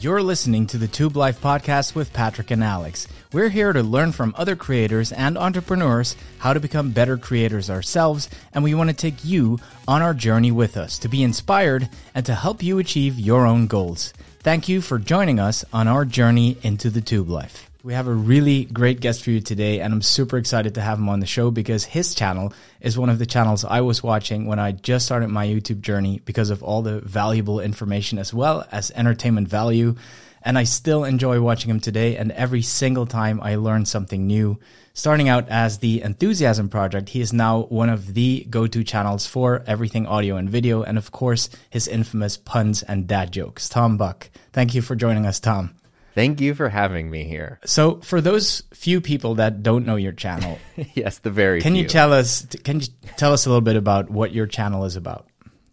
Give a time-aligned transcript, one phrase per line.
[0.00, 3.08] You're listening to the Tube Life podcast with Patrick and Alex.
[3.32, 8.28] We're here to learn from other creators and entrepreneurs how to become better creators ourselves,
[8.54, 9.58] and we want to take you
[9.88, 13.66] on our journey with us to be inspired and to help you achieve your own
[13.66, 14.14] goals.
[14.38, 17.67] Thank you for joining us on our journey into the Tube Life.
[17.88, 20.98] We have a really great guest for you today, and I'm super excited to have
[20.98, 22.52] him on the show because his channel
[22.82, 26.20] is one of the channels I was watching when I just started my YouTube journey
[26.26, 29.94] because of all the valuable information as well as entertainment value.
[30.42, 34.58] And I still enjoy watching him today, and every single time I learn something new.
[34.92, 39.26] Starting out as the Enthusiasm Project, he is now one of the go to channels
[39.26, 43.66] for everything audio and video, and of course, his infamous puns and dad jokes.
[43.70, 44.28] Tom Buck.
[44.52, 45.74] Thank you for joining us, Tom.
[46.14, 47.60] Thank you for having me here.
[47.64, 50.58] So, for those few people that don't know your channel,
[50.94, 51.60] yes, the very.
[51.60, 51.82] Can few.
[51.82, 52.46] you tell us?
[52.64, 52.86] Can you
[53.16, 55.26] tell us a little bit about what your channel is about?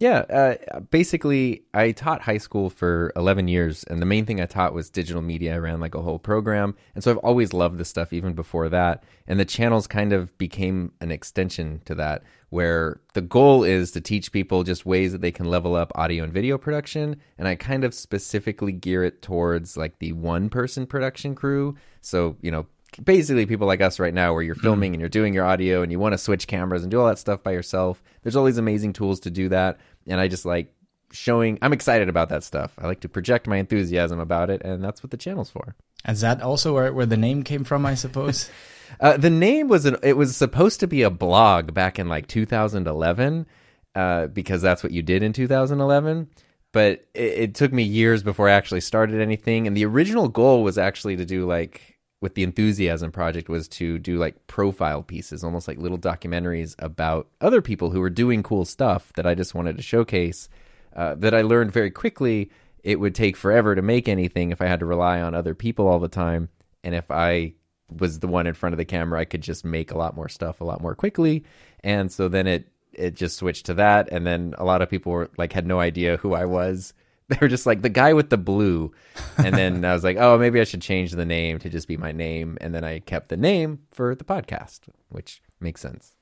[0.05, 4.45] Yeah, uh, basically, I taught high school for 11 years, and the main thing I
[4.45, 5.55] taught was digital media.
[5.55, 8.69] I ran like a whole program, and so I've always loved this stuff even before
[8.69, 9.03] that.
[9.25, 13.99] And the channels kind of became an extension to that where the goal is to
[13.99, 17.15] teach people just ways that they can level up audio and video production.
[17.39, 21.77] And I kind of specifically gear it towards like the one person production crew.
[22.01, 22.67] So, you know,
[23.03, 25.91] basically people like us right now where you're filming and you're doing your audio and
[25.91, 28.01] you want to switch cameras and do all that stuff by yourself.
[28.23, 29.79] There's all these amazing tools to do that.
[30.07, 30.73] And I just like
[31.11, 32.73] showing, I'm excited about that stuff.
[32.77, 34.61] I like to project my enthusiasm about it.
[34.63, 35.75] And that's what the channel's for.
[36.07, 38.49] Is that also where, where the name came from, I suppose?
[38.99, 42.27] Uh, the name was an, it was supposed to be a blog back in like
[42.27, 43.47] 2011
[43.95, 46.29] uh, because that's what you did in 2011.
[46.71, 49.65] But it, it, took me years before I actually started anything.
[49.65, 53.99] And the original goal was actually to do like with the enthusiasm project was to
[53.99, 58.65] do like profile pieces, almost like little documentaries about other people who were doing cool
[58.65, 60.49] stuff that I just wanted to showcase.
[60.95, 62.49] Uh, that I learned very quickly.
[62.83, 65.87] It would take forever to make anything if I had to rely on other people
[65.87, 66.49] all the time.
[66.83, 67.53] And if I
[67.89, 70.29] was the one in front of the camera, I could just make a lot more
[70.29, 71.43] stuff a lot more quickly.
[71.83, 75.11] And so then it it just switched to that, and then a lot of people
[75.11, 76.93] were like had no idea who I was.
[77.29, 78.91] They were just like the guy with the blue,
[79.37, 81.97] and then I was like, oh, maybe I should change the name to just be
[81.97, 86.13] my name, and then I kept the name for the podcast, which makes sense.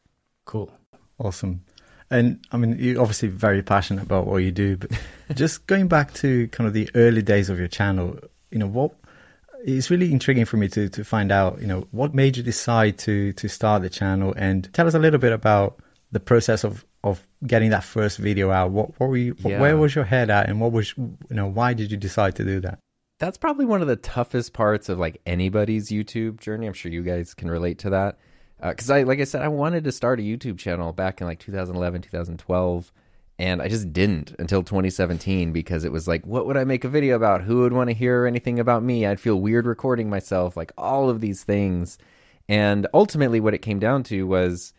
[0.45, 0.71] Cool,
[1.19, 1.65] awesome.
[2.09, 4.91] And I mean, you're obviously very passionate about what you do, but
[5.33, 8.17] just going back to kind of the early days of your channel,
[8.49, 8.95] you know, what
[9.65, 12.97] it's really intriguing for me to to find out, you know, what made you decide
[12.99, 15.79] to to start the channel, and tell us a little bit about
[16.13, 18.71] the process of of getting that first video out.
[18.71, 19.35] What, what were you?
[19.39, 19.59] Yeah.
[19.59, 21.47] Where was your head at, and what was you know?
[21.47, 22.79] Why did you decide to do that?
[23.19, 26.67] That's probably one of the toughest parts of like anybody's YouTube journey.
[26.67, 28.17] I'm sure you guys can relate to that
[28.61, 31.27] because uh, I, like I said, I wanted to start a YouTube channel back in
[31.27, 32.91] like 2011, 2012
[33.39, 36.89] and I just didn't until 2017 because it was like, what would I make a
[36.89, 37.41] video about?
[37.41, 39.05] Who would want to hear anything about me?
[39.05, 41.97] I'd feel weird recording myself, like all of these things.
[42.47, 44.73] And ultimately, what it came down to was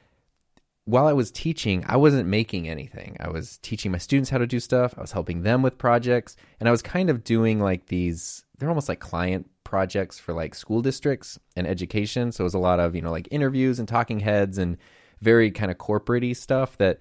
[0.86, 3.16] while I was teaching, I wasn't making anything.
[3.18, 6.36] I was teaching my students how to do stuff, I was helping them with projects,
[6.60, 10.54] and I was kind of doing like these, they're almost like client projects for like
[10.54, 12.32] school districts and education.
[12.32, 14.76] So it was a lot of, you know, like interviews and talking heads and
[15.20, 16.98] very kind of corporate stuff that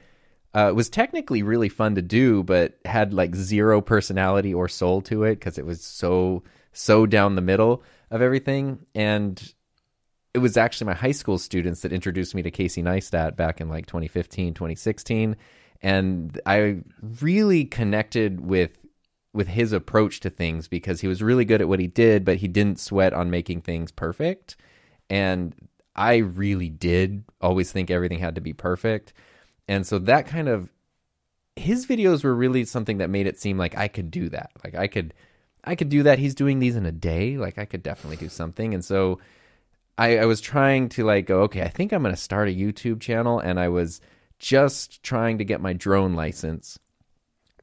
[0.53, 5.23] uh, was technically really fun to do, but had like zero personality or soul to
[5.23, 8.85] it because it was so so down the middle of everything.
[8.95, 9.53] And
[10.33, 13.69] it was actually my high school students that introduced me to Casey Neistat back in
[13.69, 15.35] like 2015, 2016,
[15.81, 16.79] and I
[17.19, 18.77] really connected with
[19.33, 22.37] with his approach to things because he was really good at what he did, but
[22.37, 24.55] he didn't sweat on making things perfect.
[25.09, 25.55] And
[25.95, 29.11] I really did always think everything had to be perfect.
[29.67, 30.69] And so that kind of
[31.55, 34.51] his videos were really something that made it seem like I could do that.
[34.63, 35.13] Like I could
[35.63, 36.19] I could do that.
[36.19, 37.37] He's doing these in a day.
[37.37, 38.73] Like I could definitely do something.
[38.73, 39.19] And so
[39.97, 42.99] I, I was trying to like go, okay, I think I'm gonna start a YouTube
[42.99, 44.01] channel and I was
[44.39, 46.79] just trying to get my drone license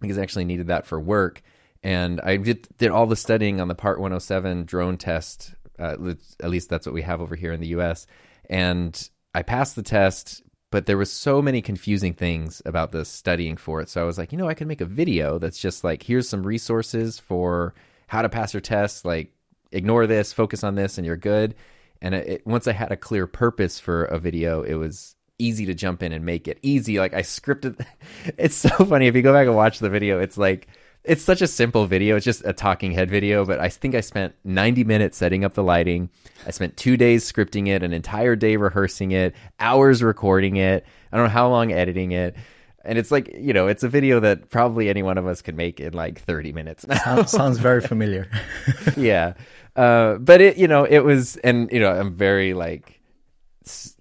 [0.00, 1.42] because I actually needed that for work.
[1.82, 5.54] And I did, did all the studying on the Part 107 drone test.
[5.78, 8.06] Uh, at least that's what we have over here in the US.
[8.48, 13.56] And I passed the test, but there was so many confusing things about the studying
[13.56, 13.88] for it.
[13.88, 16.28] So I was like, you know, I could make a video that's just like, here's
[16.28, 17.74] some resources for
[18.08, 19.04] how to pass your test.
[19.04, 19.32] Like,
[19.72, 21.54] ignore this, focus on this, and you're good.
[22.02, 25.66] And it, it, once I had a clear purpose for a video, it was easy
[25.66, 26.98] to jump in and make it easy.
[26.98, 27.84] Like I scripted.
[28.38, 30.20] it's so funny if you go back and watch the video.
[30.20, 30.68] It's like
[31.04, 32.16] it's such a simple video.
[32.16, 35.54] It's just a talking head video, but I think I spent 90 minutes setting up
[35.54, 36.10] the lighting.
[36.46, 40.84] I spent two days scripting it, an entire day rehearsing it, hours recording it.
[41.10, 42.36] I don't know how long editing it.
[42.84, 45.54] and it's like you know it's a video that probably any one of us could
[45.56, 48.30] make in like 30 minutes Sounds, sounds very familiar.
[48.96, 49.34] yeah
[49.80, 53.00] uh but it you know it was and you know i'm very like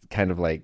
[0.09, 0.63] kind of like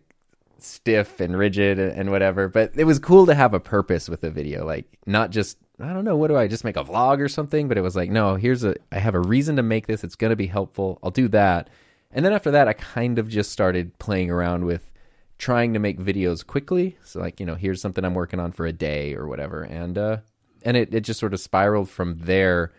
[0.59, 4.31] stiff and rigid and, whatever but it was cool to have a purpose with the
[4.31, 7.29] video like not just i don't know what do i just make a vlog or
[7.29, 7.67] something?
[7.67, 10.03] But it was like no here's a i have a reason to make this.
[10.03, 10.99] It's going to be helpful.
[11.03, 11.69] I'll do that.
[12.11, 14.91] And then after that i kind of just started playing around with
[15.37, 16.97] trying to make videos quickly.
[17.03, 19.61] So like you know here's something i'm working on for a day or whatever.
[19.61, 20.17] And uh
[20.63, 22.73] and it, it just sort of spiraled from there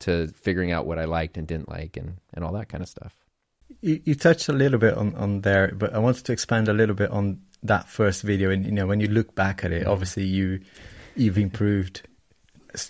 [0.00, 2.88] to figuring out what I liked and didn't like and, and all that kind of
[2.88, 3.14] stuff.
[3.80, 6.72] You, you touched a little bit on, on there, but I wanted to expand a
[6.72, 8.50] little bit on that first video.
[8.50, 9.90] And you know, when you look back at it, mm.
[9.90, 10.60] obviously you
[11.14, 12.02] you've improved.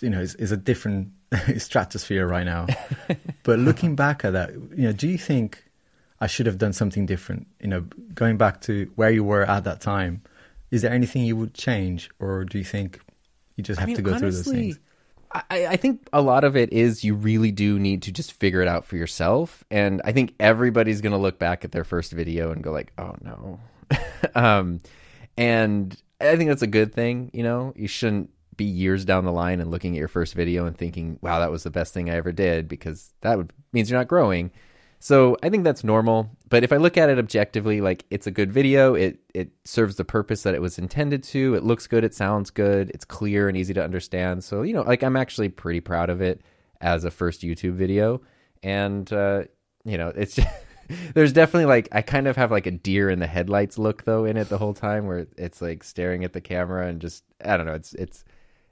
[0.01, 1.11] You know, it's, it's a different
[1.57, 2.67] stratosphere right now.
[3.43, 5.63] but looking back at that, you know, do you think
[6.19, 7.47] I should have done something different?
[7.59, 7.81] You know,
[8.13, 10.21] going back to where you were at that time,
[10.69, 12.99] is there anything you would change, or do you think
[13.55, 14.79] you just have mean, to go through those things?
[15.33, 18.61] I, I think a lot of it is you really do need to just figure
[18.61, 19.63] it out for yourself.
[19.71, 22.91] And I think everybody's going to look back at their first video and go like,
[22.97, 23.59] oh no.
[24.35, 24.81] um,
[25.37, 27.31] and I think that's a good thing.
[27.33, 30.65] You know, you shouldn't be years down the line and looking at your first video
[30.65, 33.89] and thinking, wow, that was the best thing I ever did because that would means
[33.89, 34.51] you're not growing.
[35.03, 36.29] So I think that's normal.
[36.47, 39.95] But if I look at it objectively, like it's a good video, it it serves
[39.95, 41.55] the purpose that it was intended to.
[41.55, 44.43] It looks good, it sounds good, it's clear and easy to understand.
[44.43, 46.41] So you know, like I'm actually pretty proud of it
[46.81, 48.21] as a first YouTube video.
[48.61, 49.45] And uh,
[49.83, 50.39] you know, it's
[51.15, 54.25] there's definitely like I kind of have like a deer in the headlights look though
[54.25, 57.57] in it the whole time, where it's like staring at the camera and just I
[57.57, 58.23] don't know, it's it's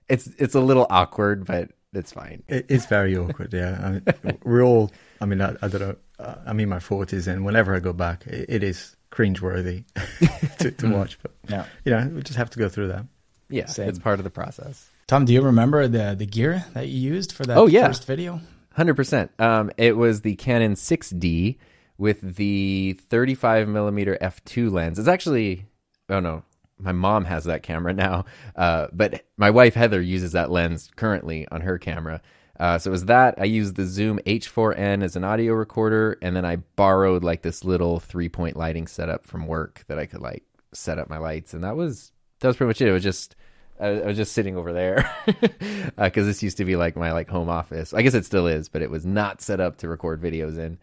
[0.08, 2.44] it's it's a little awkward, but it's fine.
[2.48, 3.54] It, it's very awkward.
[3.54, 4.92] Yeah, I mean, we're all.
[5.22, 5.96] I mean, I, I don't know.
[6.20, 9.86] Uh, I'm in my forties, and whenever I go back, it, it is cringeworthy
[10.60, 11.18] to, to watch.
[11.22, 11.66] But Yeah.
[11.86, 13.06] you know, we just have to go through that.
[13.50, 13.90] Yeah, Same.
[13.90, 14.90] it's part of the process.
[15.08, 17.88] Tom, do you remember the the gear that you used for that Oh, yeah.
[17.88, 18.42] first video?
[18.74, 19.32] Hundred percent.
[19.40, 21.58] Um, it was the Canon 6D
[21.98, 25.00] with the 35 millimeter f2 lens.
[25.00, 25.66] It's actually,
[26.10, 26.44] oh no,
[26.80, 31.48] my mom has that camera now, uh, but my wife Heather uses that lens currently
[31.50, 32.22] on her camera.
[32.60, 33.36] Uh, so it was that.
[33.38, 37.64] I used the Zoom H4n as an audio recorder, and then I borrowed like this
[37.64, 40.44] little three point lighting setup from work that I could like
[40.74, 42.90] set up my lights, and that was that was pretty much it.
[42.90, 43.36] It was just
[43.80, 45.10] I, was just sitting over there
[45.98, 47.94] because this used to be like my like home office.
[47.94, 50.80] I guess it still is, but it was not set up to record videos in,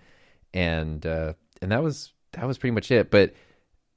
[0.54, 3.10] and uh, and that was that was pretty much it.
[3.10, 3.34] But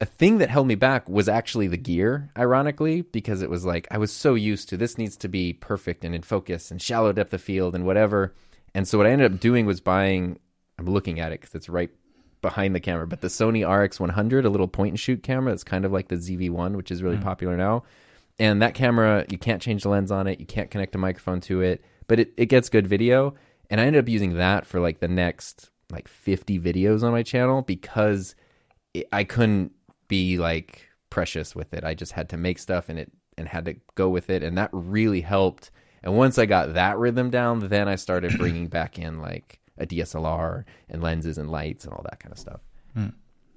[0.02, 3.88] a thing that held me back was actually the gear, ironically, because it was like
[3.92, 7.12] I was so used to this needs to be perfect and in focus and shallow
[7.12, 8.34] depth of field and whatever.
[8.74, 10.40] And so what I ended up doing was buying.
[10.78, 11.90] I'm looking at it because it's right
[12.42, 15.84] behind the camera, but the Sony RX100, a little point and shoot camera that's kind
[15.84, 17.24] of like the ZV1, which is really mm.
[17.24, 17.84] popular now.
[18.40, 21.42] And that camera, you can't change the lens on it, you can't connect a microphone
[21.42, 23.36] to it, but it, it gets good video.
[23.70, 27.24] And I ended up using that for like the next like 50 videos on my
[27.24, 28.36] channel because
[28.94, 29.74] it, I couldn't
[30.10, 31.86] be like precious with it.
[31.86, 34.58] I just had to make stuff and it and had to go with it, and
[34.58, 35.72] that really helped.
[36.04, 39.86] And once I got that rhythm down, then I started bringing back in like a
[39.86, 42.60] DSLR and lenses and lights and all that kind of stuff.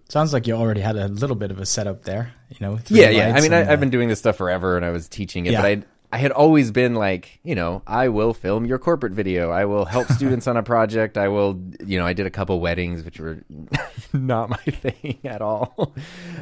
[0.08, 2.78] Sounds like you already had a little bit of a setup there, you know.
[2.88, 3.32] Yeah, yeah.
[3.34, 5.52] I mean, I, I've uh, been doing this stuff forever, and I was teaching it,
[5.52, 5.62] Yeah.
[5.62, 5.82] but I
[6.12, 9.50] I had always been like, you know, I will film your corporate video.
[9.50, 11.16] I will help students on a project.
[11.16, 13.38] I will, you know, I did a couple weddings, which were
[14.12, 15.94] not my thing at all.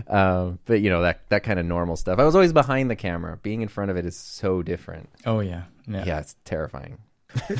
[0.08, 2.18] Um, but you know that that kind of normal stuff.
[2.18, 3.38] I was always behind the camera.
[3.42, 5.08] Being in front of it is so different.
[5.24, 6.04] Oh yeah, yeah.
[6.04, 6.98] Yeah, it's terrifying.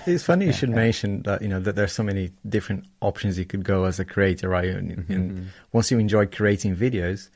[0.04, 3.44] It's funny you should mention that you know that there's so many different options you
[3.44, 4.68] could go as a creator, right?
[4.68, 5.12] And, Mm-hmm.
[5.12, 7.28] and once you enjoy creating videos,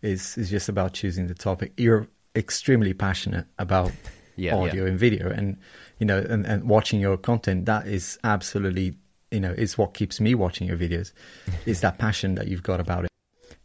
[0.00, 1.72] it's it's just about choosing the topic.
[1.76, 3.92] You're extremely passionate about
[4.36, 5.58] Yeah, audio and video, and
[5.98, 7.66] you know, and, and watching your content.
[7.66, 8.94] That is absolutely
[9.32, 11.12] you know, it's what keeps me watching your videos.
[11.66, 13.10] is that passion that you've got about it.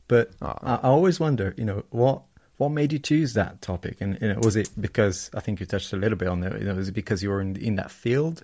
[0.07, 0.57] But Aw.
[0.63, 2.23] I, I always wonder, you know, what
[2.57, 3.97] what made you choose that topic?
[3.99, 6.57] And you know, was it because I think you touched a little bit on there?
[6.57, 8.43] You know, was it because you were in in that field,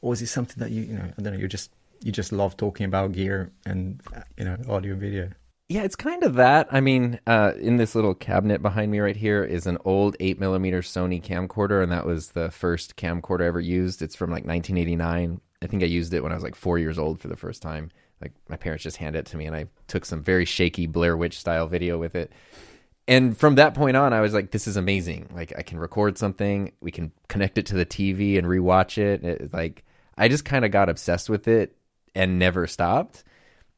[0.00, 1.70] or was it something that you you know I don't know you just
[2.02, 4.00] you just love talking about gear and
[4.38, 5.30] you know audio and video?
[5.70, 6.66] Yeah, it's kind of that.
[6.72, 10.40] I mean, uh, in this little cabinet behind me right here is an old eight
[10.40, 14.02] millimeter Sony camcorder, and that was the first camcorder I ever used.
[14.02, 15.40] It's from like 1989.
[15.62, 17.62] I think I used it when I was like four years old for the first
[17.62, 17.92] time.
[18.20, 21.16] Like my parents just handed it to me, and I took some very shaky Blair
[21.16, 22.32] Witch style video with it.
[23.06, 25.30] And from that point on, I was like, "This is amazing!
[25.32, 29.22] Like I can record something, we can connect it to the TV and rewatch it."
[29.22, 29.84] it like
[30.18, 31.76] I just kind of got obsessed with it
[32.12, 33.22] and never stopped.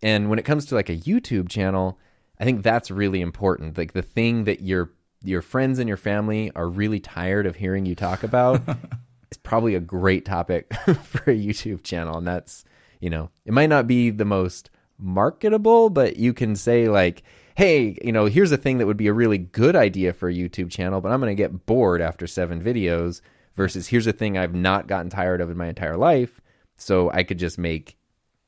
[0.03, 1.99] And when it comes to like a YouTube channel,
[2.41, 3.79] I think that's really important.
[3.79, 4.91] Like the thing that you're
[5.25, 8.61] your friends and your family are really tired of hearing you talk about,
[9.31, 12.19] is probably a great topic for a YouTube channel.
[12.19, 12.65] And that's,
[13.01, 17.23] you know, it might not be the most marketable, but you can say, like,
[17.55, 20.35] hey, you know, here's a thing that would be a really good idea for a
[20.35, 23.21] YouTube channel, but I'm going to get bored after seven videos
[23.57, 26.41] versus here's a thing I've not gotten tired of in my entire life.
[26.77, 27.97] So I could just make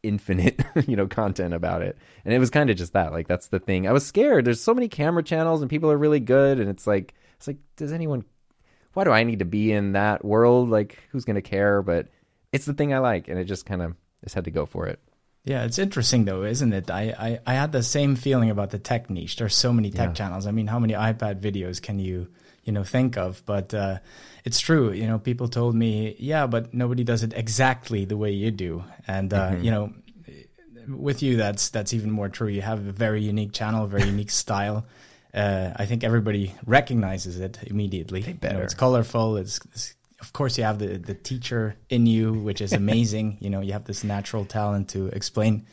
[0.04, 1.96] infinite, you know, content about it.
[2.24, 3.12] And it was kind of just that.
[3.12, 3.88] Like that's the thing.
[3.88, 4.44] I was scared.
[4.44, 7.56] There's so many camera channels and people are really good and it's like it's like
[7.76, 8.24] does anyone
[8.92, 10.70] why do I need to be in that world?
[10.70, 11.82] Like who's going to care?
[11.82, 12.08] But
[12.52, 14.86] it's the thing I like and it just kind of just had to go for
[14.86, 15.00] it.
[15.44, 16.90] Yeah, it's interesting though, isn't it?
[16.90, 19.36] I, I, I had the same feeling about the tech niche.
[19.36, 20.14] There's so many tech Yeah.
[20.14, 20.46] channels.
[20.46, 22.28] I mean, how many iPad videos can you,
[22.64, 23.42] you know, think of?
[23.46, 23.98] But uh,
[24.44, 24.92] it's true.
[24.92, 28.84] You know, people told me, yeah, but nobody does it exactly the way you do.
[29.06, 29.64] And uh, Mm-hmm.
[29.64, 29.92] you know,
[30.88, 32.48] with you, that's that's even more true.
[32.48, 34.84] You have a very unique channel, very unique style.
[35.32, 38.20] Uh, I think everybody recognizes it immediately.
[38.20, 38.62] You know, better.
[38.62, 39.36] it's colorful.
[39.36, 43.38] It's, it's of course you have the the teacher in you, which is amazing.
[43.40, 45.66] you know, you have this natural talent to explain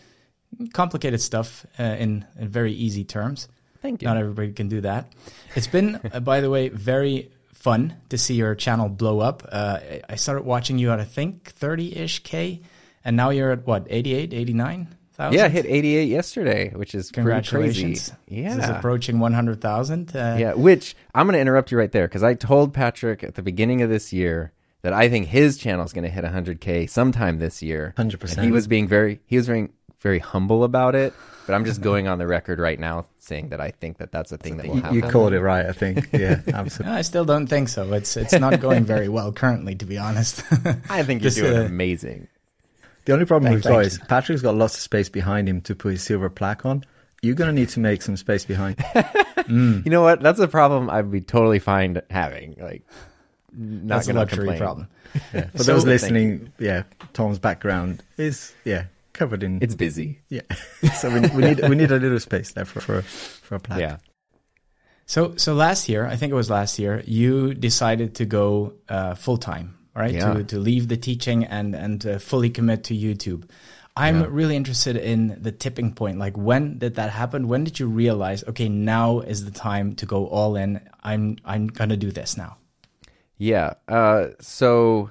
[0.74, 3.48] complicated stuff uh, in in very easy terms.
[3.82, 4.08] Thank you.
[4.08, 5.12] Not everybody can do that.
[5.56, 9.44] It's been, uh, by the way, very fun to see your channel blow up.
[9.52, 12.62] Uh, I- I started watching you at I think 30-ish K,
[13.06, 15.34] and now you're at what 88, 89,000?
[15.38, 18.12] yeah, I hit 88 yesterday, which is pretty Congratulations.
[18.28, 18.44] crazy.
[18.44, 18.78] This is Yeah.
[18.78, 20.16] approaching 100,000.
[20.16, 23.36] Uh, Yeah, which I'm going to interrupt you right there because I told Patrick at
[23.36, 24.52] the beginning of this year
[24.84, 27.94] that I think his channel is going to hit 100k sometime this year.
[27.98, 28.38] 100%.
[28.38, 29.70] And he was being very he was very
[30.00, 31.14] very humble about it,
[31.46, 34.32] but I'm just going on the record right now saying that I think that that's
[34.32, 34.96] a thing that will happen.
[34.96, 36.10] you called it right, I think.
[36.12, 36.98] Yeah, absolutely.
[36.98, 37.94] I still don't think so.
[37.94, 40.44] It's it's not going very well currently, to be honest.
[40.90, 42.28] I think you're This, doing uh, amazing.
[43.06, 45.62] The only problem Thank- we've got thank is Patrick's got lots of space behind him
[45.62, 46.84] to put his silver plaque on.
[47.22, 48.84] You're going to need to make some space behind.
[49.48, 50.22] You know what?
[50.22, 52.56] That's a problem I'd be totally fine having.
[52.60, 52.84] Like
[53.52, 54.60] not That's a going to luxury complain.
[54.60, 54.88] problem.
[55.34, 55.48] Yeah.
[55.50, 60.22] For So- those listening, yeah, Tom's background is yeah covered in It's busy.
[60.30, 60.42] yeah.
[61.00, 63.80] so we, we need we need a little space there for for, for a plaque.
[63.80, 63.98] Yeah.
[65.06, 69.16] So so last year, I think it was last year, you decided to go uh,
[69.16, 70.14] full time, right?
[70.14, 70.34] Yeah.
[70.34, 73.44] To to leave the teaching and and uh, fully commit to YouTube.
[73.98, 74.28] I'm Yeah.
[74.30, 76.18] really interested in the tipping point.
[76.18, 77.50] Like when did that happen?
[77.50, 80.80] When did you realize, okay, now is the time to go all in.
[81.04, 82.56] I'm I'm gonna do this now.
[83.38, 83.74] Yeah.
[83.90, 85.10] Uh, so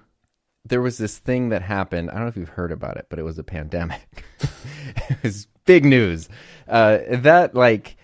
[0.65, 2.11] there was this thing that happened.
[2.11, 4.25] I don't know if you've heard about it, but it was a pandemic.
[4.41, 6.29] it was big news.
[6.69, 7.97] Uh, that like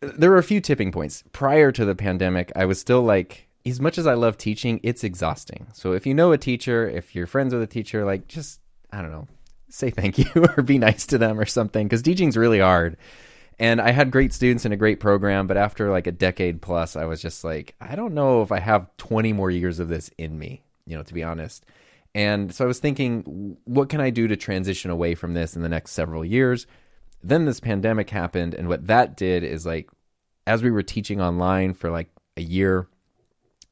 [0.00, 2.52] there were a few tipping points prior to the pandemic.
[2.56, 5.66] I was still like, as much as I love teaching, it's exhausting.
[5.74, 9.02] So if you know a teacher, if you're friends with a teacher, like just I
[9.02, 9.28] don't know,
[9.68, 12.96] say thank you or be nice to them or something because teaching's really hard.
[13.60, 16.94] And I had great students and a great program, but after like a decade plus,
[16.94, 20.10] I was just like, I don't know if I have 20 more years of this
[20.16, 21.64] in me, you know, to be honest.
[22.14, 25.62] And so I was thinking, what can I do to transition away from this in
[25.62, 26.66] the next several years?
[27.22, 29.90] Then this pandemic happened, and what that did is like,
[30.46, 32.88] as we were teaching online for like a year,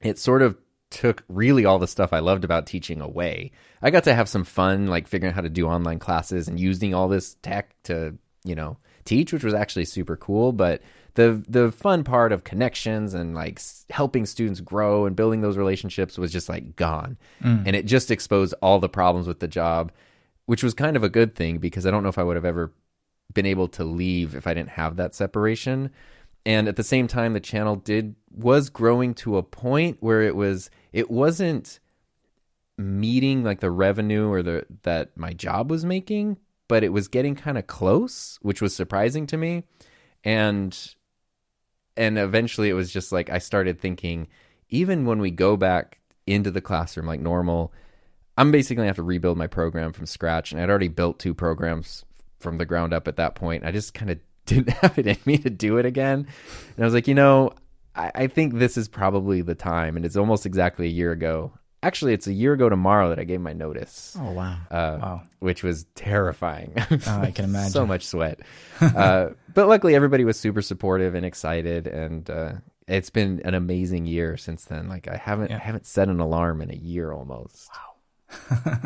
[0.02, 0.58] it sort of
[0.90, 3.52] took really all the stuff I loved about teaching away.
[3.82, 6.61] I got to have some fun, like figuring out how to do online classes and
[6.61, 10.52] using all this tech to, you know, teach, which was actually super cool.
[10.52, 10.82] But
[11.16, 16.16] the the fun part of connections and like helping students grow and building those relationships
[16.16, 17.66] was just like gone, mm.
[17.66, 19.90] and it just exposed all the problems with the job,
[20.44, 22.44] which was kind of a good thing because I don't know if I would have
[22.44, 22.73] ever
[23.35, 25.90] been able to leave if I didn't have that separation.
[26.44, 30.37] And at the same time, the channel did was growing to a point where it
[30.37, 31.80] was it wasn't
[32.78, 36.37] meeting like the revenue or the that my job was making,
[36.68, 39.64] but it was getting kind of close, which was surprising to me.
[40.23, 40.94] And
[41.96, 44.28] and eventually it was just like I started thinking
[44.68, 47.72] even when we go back into the classroom like normal,
[48.36, 50.52] I'm basically gonna have to rebuild my program from scratch.
[50.52, 52.04] And I'd already built two programs
[52.38, 53.64] from the ground up at that point.
[53.64, 56.26] I just kind of didn't have it in me to do it again.
[56.76, 57.52] And I was like, you know,
[57.94, 59.96] I, I think this is probably the time.
[59.96, 61.52] And it's almost exactly a year ago.
[61.86, 64.58] Actually, it's a year ago tomorrow that I gave my notice, Oh wow.
[64.70, 65.22] uh, Wow.
[65.38, 66.72] which was terrifying.
[67.06, 67.70] Oh, I can imagine.
[67.70, 68.40] so much sweat.
[68.80, 71.86] uh, but luckily, everybody was super supportive and excited.
[71.86, 72.52] And uh,
[72.88, 74.88] it's been an amazing year since then.
[74.88, 75.56] Like I haven't Yeah.
[75.56, 77.68] I haven't set an alarm in a year almost.
[77.70, 78.78] Wow.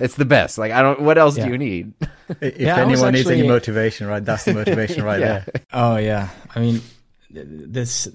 [0.00, 0.58] it's the best.
[0.58, 1.00] Like I don't.
[1.00, 1.46] What else Yeah.
[1.46, 1.94] do you need?
[2.40, 4.24] If Yeah, I was anyone needs any motivation, right?
[4.24, 5.38] That's the motivation right Yeah.
[5.40, 5.62] there.
[5.72, 6.82] Oh yeah, I mean,
[7.30, 8.08] this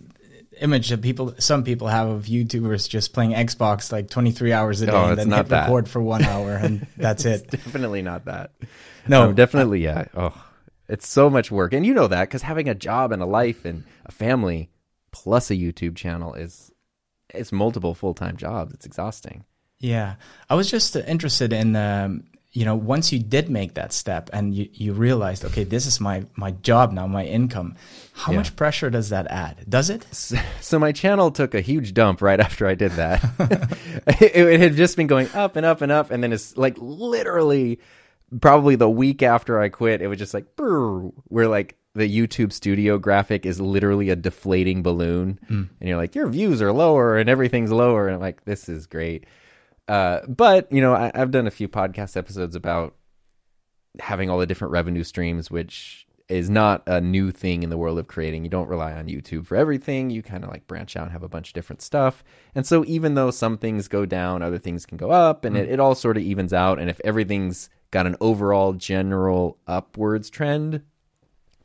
[0.62, 4.86] image that people, some people have of YouTubers just playing Xbox like 23 hours a
[4.88, 5.62] day No, and then not hit that.
[5.64, 7.50] record for one hour and that's it.
[7.50, 8.52] definitely not that.
[9.08, 10.06] No, Um, definitely, yeah.
[10.16, 10.46] Oh,
[10.88, 13.64] it's so much work, and you know that because having a job and a life
[13.66, 14.70] and a family,
[15.12, 16.72] plus a YouTube channel is
[17.34, 18.74] it's multiple full time jobs.
[18.74, 19.46] It's exhausting.
[19.80, 20.16] Yeah,
[20.50, 24.56] I was just interested in um, you know once you did make that step and
[24.56, 27.76] you, you realized okay this is my my job now my income
[28.14, 28.40] how Yeah.
[28.40, 30.06] much pressure does that add does it
[30.60, 33.24] So my channel took a huge dump right after I did that.
[34.22, 36.76] it, it had just been going up and up and up, and then it's like
[36.80, 37.80] literally,
[38.42, 42.98] probably the week after I quit, it was just like, where like the YouTube studio
[42.98, 45.64] graphic is literally a deflating balloon, hmm.
[45.80, 48.86] and you're like, your views are lower and everything's lower, and I'm like, this is
[48.86, 49.26] great.
[49.90, 52.96] Uh, but you know, I, I've done a few podcast episodes about
[54.00, 57.98] having all the different revenue streams, which is not a new thing in the world
[57.98, 58.44] of creating.
[58.44, 60.12] You don't rely on YouTube for everything.
[60.12, 62.24] You kind of like branch out and have a bunch of different stuff.
[62.54, 65.68] And so even though some things go down, other things can go up and it,
[65.68, 66.78] it all sort of evens out.
[66.78, 70.84] And if everything's got an overall general upwards trend,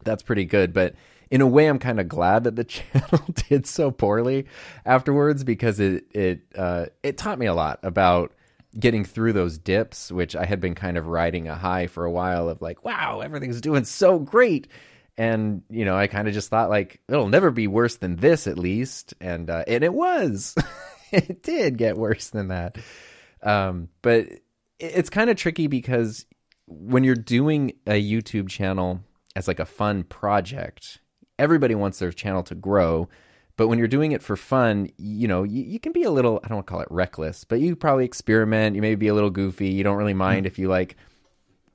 [0.03, 0.73] that's pretty good.
[0.73, 0.95] But
[1.31, 4.47] in a way, I'm kind of glad that the channel did so poorly
[4.85, 8.33] afterwards because it it uh, it taught me a lot about
[8.79, 12.11] getting through those dips, which I had been kind of riding a high for a
[12.11, 14.69] while of like, wow, everything's doing so great.
[15.17, 18.47] And you know, I kind of just thought like it'll never be worse than this,
[18.47, 20.57] at least, and uh, and it was,
[21.13, 22.79] it did get worse than that.
[23.43, 24.27] Um, but
[24.81, 26.27] it's kind of tricky because
[26.67, 29.01] when you're doing a YouTube channel
[29.37, 30.99] as like a fun project,
[31.39, 33.09] everybody wants their channel to grow.
[33.57, 36.41] But when you're doing it for fun, you know, you, you can be a little,
[36.43, 38.75] I don't want to call it reckless, but you probably experiment.
[38.75, 39.69] You may be a little goofy.
[39.69, 40.49] You don't really mind mm.
[40.49, 40.97] if you like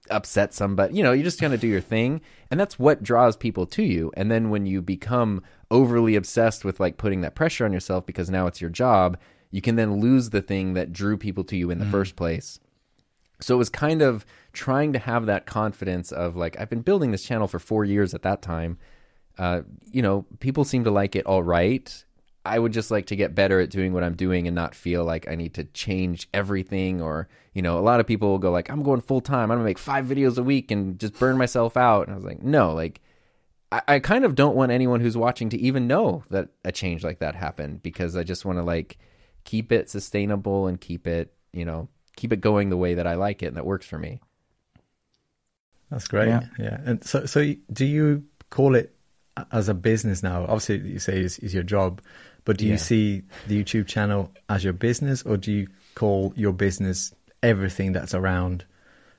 [0.09, 0.95] upset somebody.
[0.95, 2.19] You know, you just kind of do your thing.
[2.51, 4.11] And that's what draws people to you.
[4.17, 8.29] And then when you become overly obsessed with like putting that pressure on yourself because
[8.29, 9.17] now it's your job,
[9.51, 11.91] you can then lose the thing that drew people to you in the mm.
[11.91, 12.59] first place.
[13.39, 17.11] So it was kind of trying to have that confidence of like, I've been building
[17.11, 18.77] this channel for four years at that time.
[19.37, 22.03] Uh, you know, people seem to like it all right.
[22.45, 25.03] I would just like to get better at doing what I'm doing and not feel
[25.03, 28.51] like I need to change everything or, you know, a lot of people will go
[28.51, 29.51] like, I'm going full time.
[29.51, 32.07] I'm gonna make five videos a week and just burn myself out.
[32.07, 33.01] And I was like, no, like
[33.71, 37.03] I, I kind of don't want anyone who's watching to even know that a change
[37.03, 38.97] like that happened because I just want to like
[39.43, 43.15] keep it sustainable and keep it, you know, keep it going the way that I
[43.15, 44.21] like it and that works for me.
[45.91, 46.27] That's great.
[46.29, 46.41] Yeah.
[46.57, 46.77] Yeah.
[46.85, 48.98] And so, so do you call it a-
[49.51, 50.43] as a business now?
[50.43, 52.01] Obviously, you say is is your job,
[52.45, 52.73] but do Yeah.
[52.73, 57.91] you see the YouTube channel as your business, or do you call your business everything
[57.93, 58.65] that's around?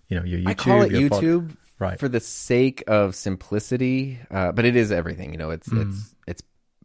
[0.09, 0.49] You know, your YouTube.
[0.49, 1.99] I call it your pod- YouTube Right.
[1.99, 5.33] for the sake of simplicity, uh, but it is everything.
[5.33, 5.83] You know, it's Mm.
[5.91, 6.43] it's it's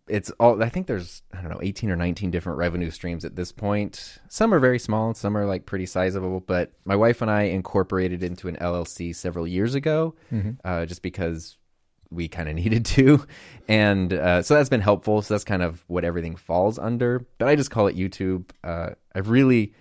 [0.08, 0.62] it's all.
[0.63, 4.19] I think there's I don't know eighteen or nineteen different revenue streams at this point.
[4.30, 6.39] Some are very small, and some are like pretty sizable.
[6.39, 10.52] But my wife and I incorporated into an LLC several years ago, Mm-hmm.
[10.63, 11.58] uh, just because
[12.15, 13.25] we kind of needed to,
[13.67, 15.21] and uh, so that's been helpful.
[15.21, 17.25] So that's kind of what everything falls under.
[17.38, 18.45] But I just call it YouTube.
[18.63, 19.73] Uh, I really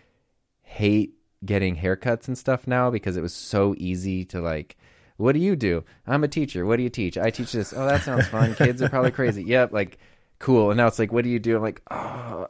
[0.63, 4.77] hate getting haircuts and stuff now because it was so easy to like
[5.17, 5.85] what do you do?
[6.07, 6.67] I'm a teacher.
[6.67, 7.17] What do you teach?
[7.17, 7.73] I teach this.
[7.73, 8.55] Oh that sounds fun.
[8.55, 9.45] Kids are probably crazy.
[9.45, 9.99] Yep like
[10.39, 10.71] cool.
[10.71, 11.57] And now it's like what do you do?
[11.57, 12.49] I'm like oh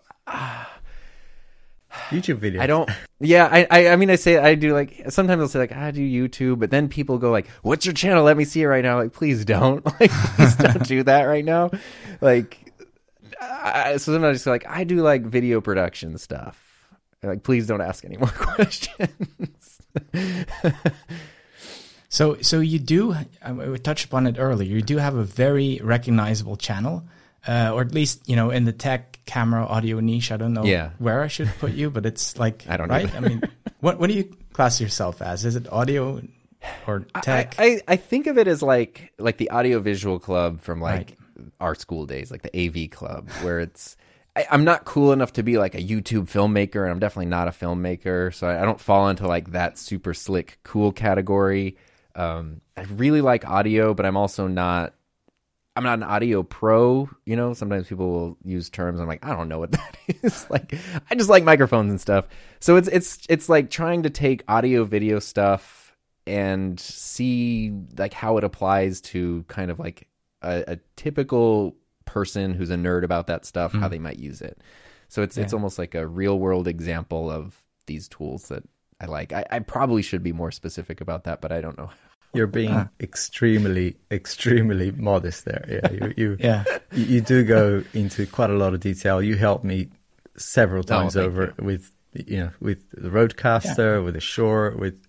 [2.11, 2.61] YouTube video.
[2.63, 2.89] i don't
[3.21, 5.91] yeah I, I i mean i say i do like sometimes i'll say like i
[5.91, 8.85] do youtube but then people go like what's your channel let me see it right
[8.85, 11.71] now like please don't like please don't do that right now
[12.21, 12.73] like
[13.41, 16.61] I, so sometimes I just like i do like video production stuff
[17.23, 19.81] like please don't ask any more questions
[22.09, 23.13] So, so you do.
[23.43, 24.71] uh, We touched upon it earlier.
[24.71, 27.03] You do have a very recognizable channel,
[27.49, 30.31] uh, or at least you know in the tech, camera, audio niche.
[30.33, 30.91] I don't know Yeah.
[30.99, 33.05] where I should put you, but it's like I don't know right.
[33.07, 33.17] either.
[33.17, 33.43] I mean,
[33.81, 35.45] what what do you class yourself as?
[35.45, 36.21] Is it audio
[36.87, 37.55] or tech?
[37.59, 41.17] I, I, I think of it as like like the audiovisual club from like
[41.61, 43.97] our school days, like the AV club, where it's
[44.37, 47.49] I, I'm not cool enough to be like a YouTube filmmaker, and I'm definitely not
[47.49, 51.77] a filmmaker, so I, I don't fall into like that super slick cool category.
[52.17, 54.95] Um, I really like audio, but I'm also not.
[55.77, 57.53] I'm not an audio pro, you know.
[57.53, 59.01] Sometimes people will use terms.
[59.01, 60.49] I'm like, I don't know what that is.
[60.49, 60.75] like,
[61.11, 62.27] I just like microphones and stuff.
[62.61, 68.39] So it's it's it's like trying to take audio video stuff and see like how
[68.39, 70.09] it applies to kind of like
[70.43, 73.89] a, a typical person who's a nerd about that stuff, how hmm.
[73.89, 74.59] they might use it.
[75.09, 78.63] So it's it's almost like a real world example of these tools that
[79.01, 79.33] I like.
[79.33, 81.91] I, I probably should be more specific about that, but I don't know.
[82.35, 82.89] You're being uh.
[83.01, 85.65] extremely, extremely modest there.
[85.69, 89.23] Yeah, you, you, yeah, you, you do go into quite a lot of detail.
[89.23, 89.89] You helped me
[90.37, 95.01] several oh, times thank over with, you know, with the RodeCaster, with the Shure, with,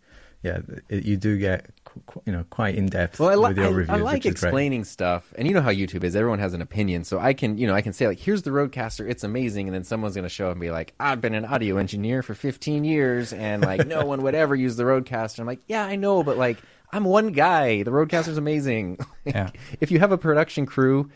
[0.44, 0.60] yeah,
[0.90, 3.58] it, you do get qu- qu- you know quite in depth Well, I, li- with
[3.58, 3.90] your I- reviews.
[3.90, 4.50] I like which is great.
[4.50, 6.16] explaining stuff, and you know how YouTube is.
[6.16, 8.52] Everyone has an opinion, so I can, you know, I can say like, "Here's the
[8.52, 11.34] RodeCaster, it's amazing," and then someone's going to show up and be like, "I've been
[11.34, 15.40] an audio engineer for 15 years, and like, no one would ever use the RodeCaster."
[15.40, 16.60] I'm like, "Yeah, I know, but like,
[16.96, 17.84] I'm one guy.
[17.84, 18.98] The RodeCaster's amazing.
[19.26, 19.50] Like, Yeah.
[19.82, 21.10] If you have a production crew,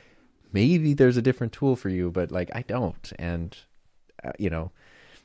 [0.51, 3.57] maybe there's a different tool for you, but like, I don't, and
[4.23, 4.71] uh, you know."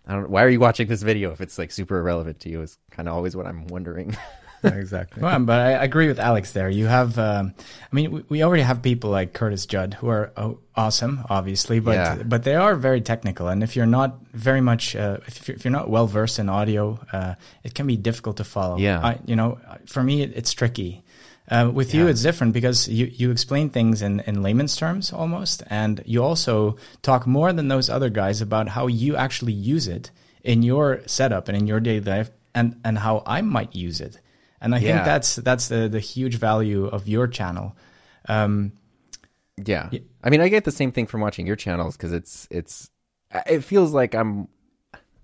[0.07, 0.29] I don't.
[0.29, 2.61] Why are you watching this video if it's like super irrelevant to you?
[2.61, 4.15] Is kind of always what I'm wondering.
[4.65, 5.23] Yeah, exactly.
[5.23, 6.69] Well, but I agree with Alex there.
[6.69, 10.33] You have, um, I mean, we, we already have people like Curtis Judd who are
[10.37, 12.23] oh, awesome, obviously, but Yeah.
[12.25, 13.49] but they are very technical.
[13.49, 16.49] And if you're not very much, uh, if, you're, if you're not well versed in
[16.49, 18.79] audio, uh, it can be difficult to follow.
[18.79, 19.01] Yeah.
[19.01, 21.03] I, you know, for me, it, it's tricky.
[21.51, 25.63] Uh, with you, it's different because you, you explain things in, in layman's terms almost,
[25.69, 30.11] and you also talk more than those other guys about how you actually use it
[30.43, 34.19] in your setup and in your daily life, and, and how I might use it.
[34.65, 34.95] And I Yeah.
[34.95, 37.77] think that's that's the the huge value of your channel.
[38.29, 38.73] Um,
[39.57, 39.91] Yeah.
[40.25, 42.91] I mean, I get the same thing from watching your channels because it's it's
[43.47, 44.49] it feels like I'm.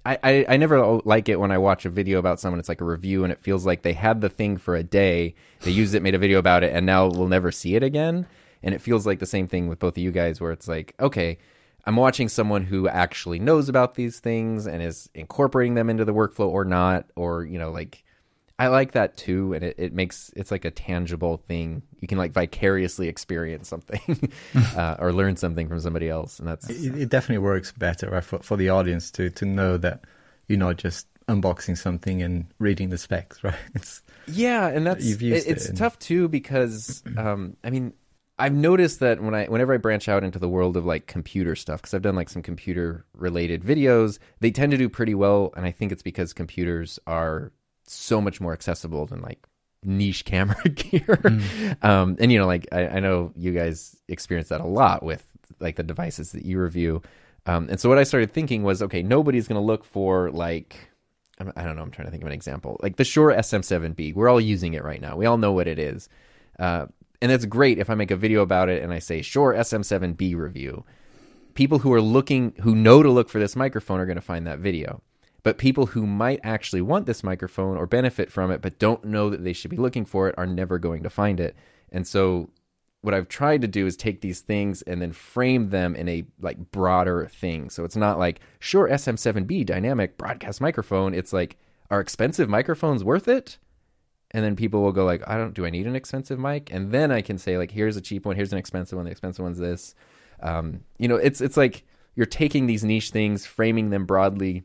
[0.07, 2.59] I, I, I never like it when I watch a video about someone.
[2.59, 5.35] It's like a review, and it feels like they had the thing for a day,
[5.61, 8.26] they used it, made a video about it, and now we'll never see it again.
[8.62, 10.94] And it feels like the same thing with both of you guys, where it's like,
[11.00, 11.37] okay,
[11.85, 16.14] I'm watching someone who actually knows about these things and is incorporating them into the
[16.14, 18.03] workflow or not, or you know, like
[18.60, 21.80] I like that too, and it, it makes it's like a tangible thing.
[22.00, 24.30] You can like vicariously experience something
[24.76, 28.22] uh, or learn something from somebody else, and that's it, it definitely works better right,
[28.22, 30.04] for, for the audience to to know that
[30.46, 33.54] you're not just unboxing something and reading the specs, right?
[33.74, 37.94] It's yeah, and that's it it's and- tough too because um, I mean
[38.38, 41.56] I've noticed that when I whenever I branch out into the world of like computer
[41.56, 45.54] stuff because I've done like some computer related videos, they tend to do pretty well,
[45.56, 47.52] and I think it's because computers are
[47.90, 49.46] so much more accessible than like
[49.83, 51.20] niche camera gear.
[51.83, 55.24] Um, and you know, like I, I know you guys experience that a lot with
[55.59, 57.03] like the devices that you review.
[57.46, 60.76] Um, and so what I started thinking was, okay, nobody's going to look for like
[61.38, 61.83] I'm- I don't know.
[61.83, 62.79] I'm trying to think of an example.
[62.83, 65.16] Like the Shure SM7B, we're all using it right now.
[65.16, 66.09] We all know what it is,
[66.59, 66.87] uh,
[67.22, 67.79] and that's great.
[67.79, 70.85] If I make a video about it and I say Shure SM7B review,
[71.55, 74.46] people who are looking, who know to look for this microphone, are going to find
[74.46, 75.03] that video.
[75.42, 79.31] But people who might actually want this microphone or benefit from it, but don't know
[79.31, 81.57] that they should be looking for it, are never going to find it.
[81.90, 82.50] And so,
[83.03, 86.24] what I've tried to do is take these things and then frame them in a
[86.40, 87.70] like broader thing.
[87.70, 91.14] So it's not like Shure SM7B dynamic broadcast microphone.
[91.14, 91.57] It's like
[91.90, 93.59] are expensive microphones worth it?
[94.31, 95.55] And then people will go like, I don't.
[95.55, 96.72] Do I need an expensive mic?
[96.72, 98.37] And then I can say like, here's a cheap one.
[98.37, 99.07] Here's an expensive one.
[99.07, 99.94] The expensive one's this.
[100.40, 104.62] Um, you know, it's it's like you're taking these niche things, framing them broadly,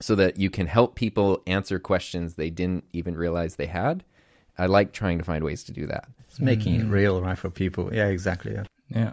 [0.00, 4.02] so that you can help people answer questions they didn't even realize they had.
[4.58, 6.06] I like trying to find ways to do that.
[6.28, 7.94] it's making it real, right, for people.
[7.94, 8.52] Yeah, exactly.
[8.52, 8.64] Yeah.
[8.88, 9.12] Yeah.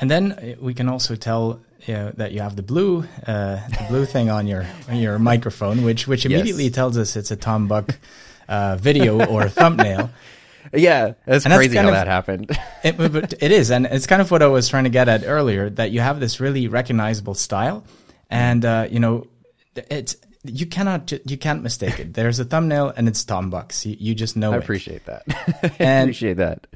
[0.00, 3.56] And then uh, we can also tell you know, that you have the blue, uh,
[3.68, 6.32] the blue thing on your on your microphone, which which Yes.
[6.32, 7.96] immediately tells us it's a Tom Buck
[8.48, 10.10] uh, video or thumbnail.
[10.72, 12.50] Yeah, that's And that's crazy how of- that happened.
[12.84, 15.22] It, but it is, and it's kind of what I was trying to get at
[15.26, 15.70] earlier.
[15.70, 17.84] That you have this really recognizable style,
[18.30, 19.26] and uh, you know,
[19.76, 22.14] it's you cannot you can't mistake it.
[22.14, 23.86] There's a thumbnail, and it's Tom Buck's.
[23.86, 24.62] You, you just know I it.
[24.62, 25.22] appreciate that.
[25.80, 26.66] I appreciate that.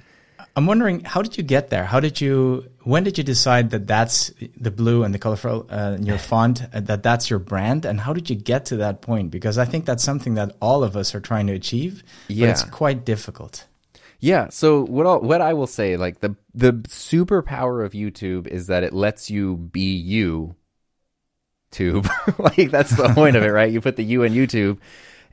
[0.57, 1.85] I'm wondering, how did you get there?
[1.85, 2.69] How did you?
[2.83, 6.63] When did you decide that that's the blue and the colorful uh, in your font?
[6.73, 9.31] Uh, that that's your brand, and how did you get to that point?
[9.31, 12.65] Because I think that's something that all of us are trying to achieve, but it's
[12.65, 13.67] quite difficult.
[14.21, 14.49] Yeah.
[14.49, 18.83] So what I'll, what I will say, like the the superpower of YouTube is that
[18.83, 20.57] it lets you be you.
[21.71, 23.73] Tube, like that's the point of it, right?
[23.73, 24.79] You put the U in YouTube,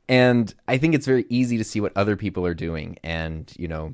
[0.08, 2.98] and I think it's very easy to see what other people are doing.
[3.04, 3.94] And you know,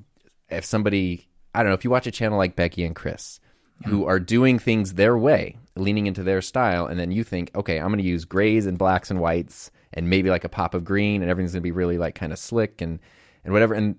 [0.49, 3.39] if somebody, I don't know, if you watch a channel like Becky and Chris,
[3.85, 7.79] who are doing things their way, leaning into their style, and then you think, okay,
[7.79, 10.83] I'm going to use grays and blacks and whites, and maybe like a pop of
[10.83, 12.99] green, and everything's going to be really like kind of slick and
[13.43, 13.97] and whatever, and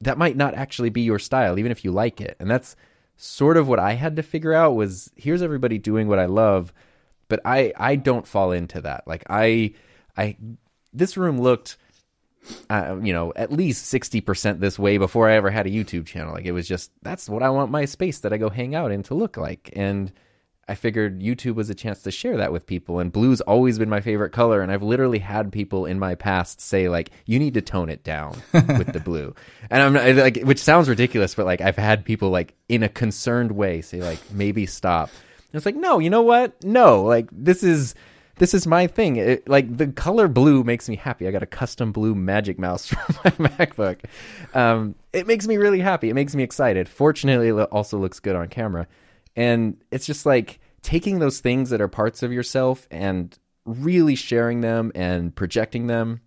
[0.00, 2.36] that might not actually be your style, even if you like it.
[2.38, 2.76] And that's
[3.16, 6.72] sort of what I had to figure out was here's everybody doing what I love,
[7.34, 9.02] but I I don't fall into that.
[9.08, 9.74] Like I
[10.16, 10.36] I
[10.92, 11.76] this room looked
[12.70, 16.34] uh, you know, at least 60% this way before I ever had a YouTube channel.
[16.34, 18.92] Like it was just that's what I want my space that I go hang out
[18.92, 19.70] in to look like.
[19.74, 20.12] And
[20.68, 23.00] I figured YouTube was a chance to share that with people.
[23.00, 24.60] And blue's always been my favorite color.
[24.60, 28.04] And I've literally had people in my past say, like, you need to tone it
[28.04, 29.34] down with the blue.
[29.70, 32.88] And I'm not, like, which sounds ridiculous, but like, I've had people, like, in a
[32.88, 35.10] concerned way say, like, maybe stop.
[35.56, 36.62] It's like, no, you know what?
[36.64, 37.94] No, like, this is,
[38.36, 39.16] this is my thing.
[39.16, 41.28] It, like the color blue makes me happy.
[41.28, 44.00] I got a custom blue Magic Mouse for my MacBook.
[44.54, 46.10] Um, it makes me really happy.
[46.10, 46.88] It makes me excited.
[46.88, 48.86] Fortunately, it also looks good on camera,
[49.36, 54.60] and it's just like taking those things that are parts of yourself and really sharing
[54.60, 56.20] them and projecting them.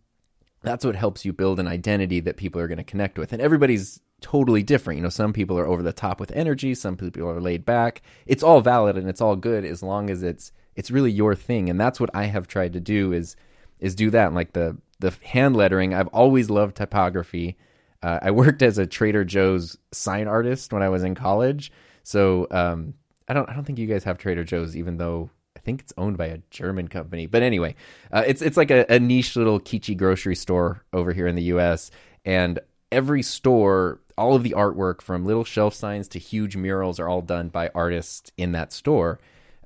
[0.61, 3.31] That's what helps you build an identity that people are going to connect with.
[3.31, 4.97] And everybody's totally different.
[4.97, 8.01] You know, some people are over the top with energy, some people are laid back.
[8.25, 11.69] It's all valid and it's all good as long as it's it's really your thing.
[11.69, 13.35] And that's what I have tried to do is
[13.79, 14.27] is do that.
[14.27, 17.57] And like the the hand lettering, I've always loved typography.
[18.01, 21.71] Uh, I worked as a Trader Joe's sign artist when I was in college.
[22.03, 22.93] So um,
[23.27, 25.93] I don't I don't think you guys have Trader Joe's, even though I think it's
[25.97, 27.25] owned by a German company.
[27.25, 27.75] But anyway,
[28.11, 31.43] uh, it's it's like a, a niche little kitschy grocery store over here in the
[31.43, 31.91] U.S.
[32.25, 32.59] And
[32.91, 37.21] every store, all of the artwork from little shelf signs to huge murals are all
[37.21, 39.19] done by artists in that store.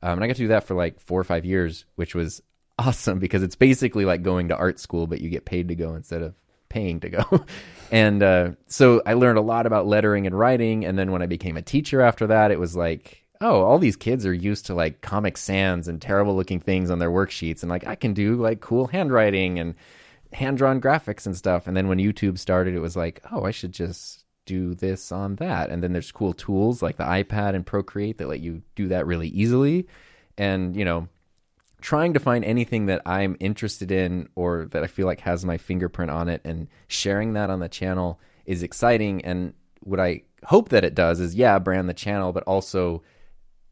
[0.04, 2.42] Um, and I got to do that for like four or five years, which was
[2.80, 5.94] awesome because it's basically like going to art school, but you get paid to go
[5.94, 6.36] instead of
[6.70, 7.46] paying to go.
[7.92, 10.86] and uh, so I learned a lot about lettering and writing.
[10.86, 13.96] And then when I became a teacher after that, it was like, oh, all these
[13.96, 17.62] kids are used to like Comic Sans and terrible looking things on their worksheets.
[17.62, 19.76] And like, I can do like cool handwriting and
[20.34, 21.68] hand drawn graphics and stuff.
[21.68, 25.36] And then when YouTube started, it was like, oh, I should just do this on
[25.36, 25.70] that.
[25.70, 29.06] And then there's cool tools like the iPad and Procreate that let you do that
[29.06, 29.88] really easily.
[30.38, 31.08] And, you know,
[31.82, 35.58] trying to find anything that I'm interested in or that I feel like has my
[35.58, 39.24] fingerprint on it and sharing that on the channel is exciting.
[39.26, 43.04] And what I hope that it does is, yeah, brand the channel, but also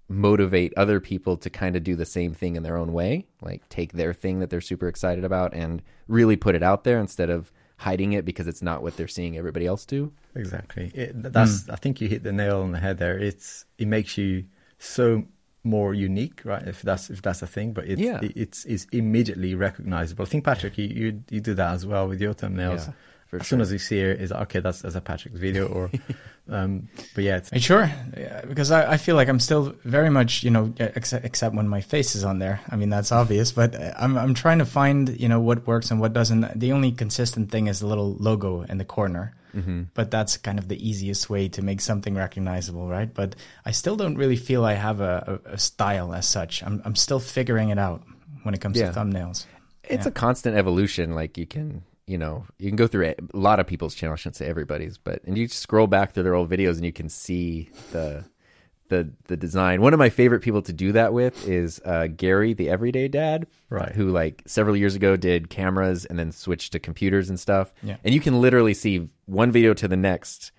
[0.08, 3.68] motivate other people to kind of do the same thing in their own way, like
[3.70, 7.30] take their thing that they're super excited about and really put it out there instead
[7.30, 10.12] of hiding it because it's not what they're seeing everybody else do.
[10.36, 10.92] Exactly.
[10.94, 11.74] It, that's mm.
[11.74, 13.18] I think you hit the nail on the head there.
[13.18, 14.46] It's it makes you
[14.80, 15.24] so
[15.64, 16.68] more unique, right?
[16.68, 18.20] If that's if that's a thing, but it's yeah.
[18.22, 20.26] it, it's it's immediately recognizable.
[20.26, 22.88] I think Patrick, you you, you do that as well with your thumbnails.
[22.88, 22.94] Yeah.
[23.30, 23.58] For as sure.
[23.58, 24.60] soon as you see it, is okay.
[24.60, 25.92] That's as a Patrick's video, or
[26.50, 27.92] um, but yeah, it's sure.
[28.18, 31.68] Yeah, because I, I feel like I'm still very much you know except, except when
[31.68, 32.60] my face is on there.
[32.70, 36.00] I mean that's obvious, but I'm I'm trying to find you know what works and
[36.00, 36.60] what doesn't.
[36.60, 39.36] The only consistent thing is the little logo in the corner.
[39.56, 39.84] Mm-hmm.
[39.94, 43.12] But that's kind of the easiest way to make something recognizable, right?
[43.12, 46.64] But I still don't really feel I have a, a, a style as such.
[46.64, 48.02] I'm I'm still figuring it out
[48.42, 48.92] when it comes yeah.
[48.92, 49.46] to thumbnails.
[49.84, 50.10] It's yeah.
[50.10, 51.14] a constant evolution.
[51.14, 54.20] Like you can you know, you can go through a lot of people's channels.
[54.20, 56.92] I shouldn't say everybody's, but and you scroll back through their old videos and you
[56.92, 58.26] can see the
[58.88, 59.80] the the design.
[59.84, 63.46] One of my favorite people to do that with is uh, Gary, the Everyday Dad,
[63.70, 63.94] right?
[63.94, 67.72] Who like several years ago did cameras and then switched to computers and stuff.
[67.84, 67.98] Yeah.
[68.04, 70.52] And you can literally see one video to the next.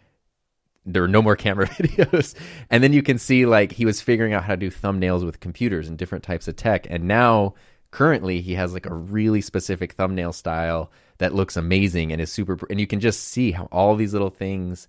[0.86, 2.36] There are no more camera videos,
[2.70, 5.40] and then you can see like he was figuring out how to do thumbnails with
[5.40, 6.86] computers and different types of tech.
[6.88, 7.54] And now,
[7.90, 12.58] currently, he has like a really specific thumbnail style that looks amazing and is super
[12.68, 14.88] and you can just see how all these little things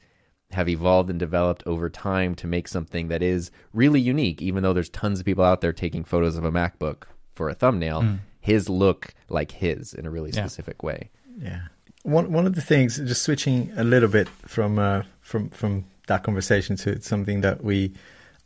[0.52, 4.74] have evolved and developed over time to make something that is really unique even though
[4.74, 7.04] there's tons of people out there taking photos of a macbook
[7.36, 8.20] for a thumbnail mm.
[8.40, 10.42] his look like his in a really yeah.
[10.42, 11.62] specific way yeah
[12.04, 16.24] one one of the things just switching a little bit from uh, from from that
[16.24, 17.94] conversation to something that we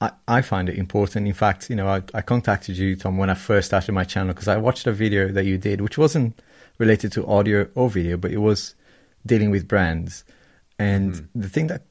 [0.02, 1.26] I, I find it important.
[1.26, 4.34] In fact, you know, I, I contacted you, Tom, when I first started my channel
[4.34, 6.42] because I watched a video that you did, which wasn't
[6.78, 8.76] related to audio or video, but it was
[9.26, 10.24] dealing with brands.
[10.78, 11.28] And mm.
[11.36, 11.84] the thing that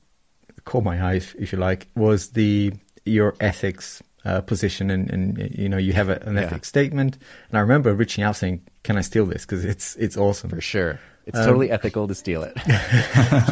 [0.64, 2.72] caught my eye, if, if, you like, was the
[3.04, 6.42] your ethics uh, position, and, and you know you have a, an yeah.
[6.42, 7.18] ethics statement.
[7.48, 9.44] And I remember reaching out saying, "Can I steal this?
[9.44, 10.98] Because it's it's awesome for sure.
[11.26, 12.56] It's um, totally ethical to steal it."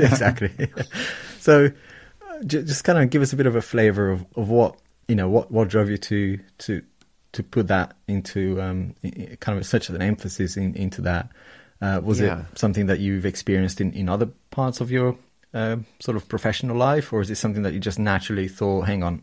[0.01, 0.51] exactly.
[1.41, 4.77] so, uh, just kind of give us a bit of a flavor of, of what
[5.09, 6.83] you know what what drove you to to
[7.33, 8.95] to put that into um,
[9.41, 11.31] kind of such an emphasis in, into that.
[11.81, 12.41] Uh, was yeah.
[12.41, 15.17] it something that you've experienced in, in other parts of your
[15.53, 19.03] uh, sort of professional life, or is it something that you just naturally thought, "Hang
[19.03, 19.23] on,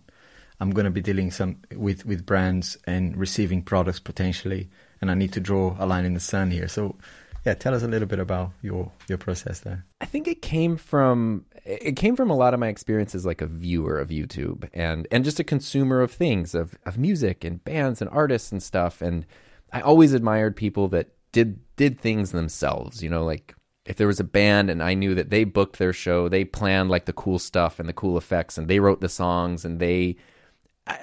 [0.60, 4.70] I'm going to be dealing some with with brands and receiving products potentially,
[5.02, 6.98] and I need to draw a line in the sand here." So,
[7.46, 9.86] yeah, tell us a little bit about your your process there.
[10.02, 13.48] I think it came from it came from a lot of my experiences like a
[13.48, 18.02] viewer of YouTube and and just a consumer of things of of music and bands
[18.02, 19.26] and artists and stuff and
[19.72, 23.56] I always admired people that did did things themselves, you know, like
[23.86, 26.90] if there was a band and I knew that they booked their show, they planned
[26.90, 30.18] like the cool stuff and the cool effects and they wrote the songs and they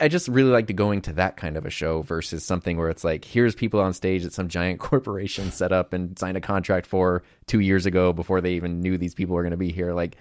[0.01, 2.91] I just really like to going to that kind of a show versus something where
[2.91, 6.41] it's like, here's people on stage that some giant corporation set up and signed a
[6.41, 9.71] contract for two years ago before they even knew these people were going to be
[9.71, 9.93] here.
[9.93, 10.17] Like,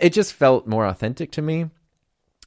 [0.00, 1.70] it just felt more authentic to me.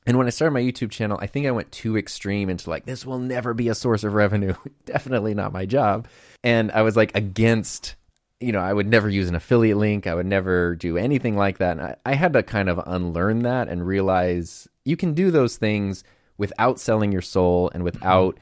[0.06, 2.86] And when I started my YouTube channel, I think I went too extreme into like,
[2.86, 4.54] this will never be a source of revenue.
[4.86, 6.08] Definitely not my job.
[6.44, 7.96] And I was like against,
[8.42, 10.06] you know, I would never use an affiliate link.
[10.06, 11.78] I would never do anything like that.
[11.78, 15.56] And I, I had to kind of unlearn that and realize you can do those
[15.56, 16.04] things
[16.38, 17.86] without selling your soul and mm-hmm.
[17.86, 18.38] without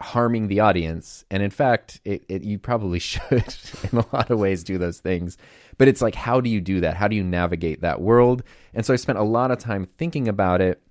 [0.00, 1.24] harming the audience.
[1.30, 3.54] And in fact, it, it, you probably should,
[3.92, 5.36] in a lot of ways, do those things.
[5.78, 6.96] But it's like, how do you do that?
[6.96, 8.42] How do you navigate that world?
[8.72, 10.82] And so I spent a lot of time thinking about it.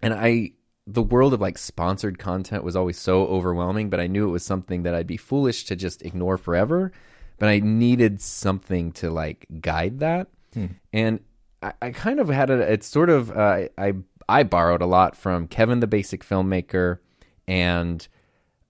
[0.00, 0.52] And I,
[0.86, 4.44] the world of like sponsored content was always so overwhelming, but I knew it was
[4.44, 6.90] something that I'd be foolish to just ignore forever.
[7.38, 10.28] But I needed something to like guide that.
[10.92, 11.20] And
[11.62, 13.94] I, I kind of had a, it's sort of, uh, I,
[14.28, 16.98] I borrowed a lot from Kevin the Basic Filmmaker
[17.46, 18.06] and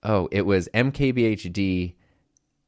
[0.03, 1.95] oh, it was MKBHD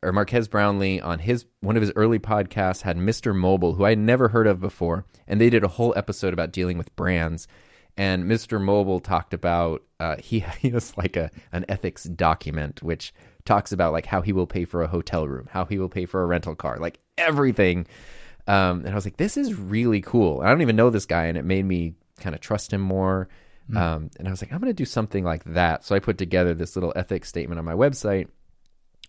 [0.04, 3.34] or Marques Brownlee on his one of his early podcasts had Mr.
[3.34, 6.52] Mobile, who I had never heard of before, and they did a whole episode about
[6.52, 7.48] dealing with brands.
[7.96, 8.60] And Mr.
[8.60, 13.14] Mobile talked about uh, he he has like a an ethics document which
[13.44, 16.06] talks about like how he will pay for a hotel room, how he will pay
[16.06, 17.86] for a rental car, like everything.
[18.46, 20.40] Um, and I was like, this is really cool.
[20.42, 23.28] I don't even know this guy, and it made me kind of trust him more.
[23.74, 25.84] Um, and I was like, I'm going to do something like that.
[25.84, 28.28] So I put together this little ethics statement on my website,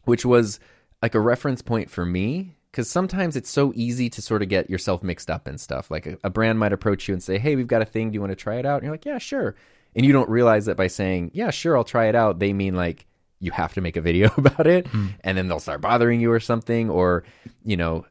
[0.06, 0.60] which was
[1.06, 2.56] like a reference point for me.
[2.72, 5.92] Because sometimes it's so easy to sort of get yourself mixed up in stuff.
[5.92, 8.10] Like a, a brand might approach you and say, Hey, we've got a thing.
[8.10, 8.78] Do you want to try it out?
[8.78, 9.56] And you're like, Yeah, sure.
[9.96, 12.76] And you don't realize that by saying, Yeah, sure, I'll try it out, they mean
[12.76, 13.06] like
[13.40, 14.88] you have to make a video about it.
[14.88, 15.08] Hmm.
[15.22, 16.90] And then they'll start bothering you or something.
[16.90, 17.24] Or,
[17.64, 18.06] you know,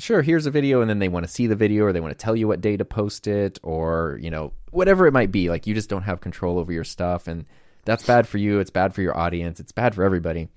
[0.00, 2.16] sure, here's a video, and then they want to see the video, or they want
[2.16, 5.50] to tell you what day to post it, or you know, whatever it might be.
[5.50, 7.44] Like you just don't have control over your stuff, and
[7.84, 8.58] that's bad for you.
[8.58, 9.60] It's bad for your audience.
[9.60, 10.48] It's bad for everybody.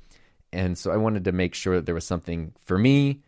[0.53, 3.21] And so I wanted to make sure that there was something for me,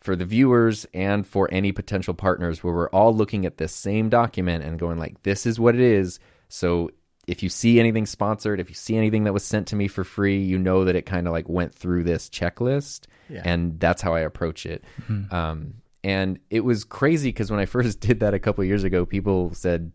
[0.00, 4.08] for the viewers, and for any potential partners where we're all looking at this same
[4.08, 6.18] document and going like, this is what it is.
[6.48, 6.90] So
[7.28, 10.02] if you see anything sponsored, if you see anything that was sent to me for
[10.02, 13.42] free, you know that it kind of like went through this checklist, Yeah.
[13.44, 14.82] and that's how I approach it.
[15.30, 18.82] Um, and it was crazy because when I first did that a couple of years
[18.82, 19.92] ago, people said,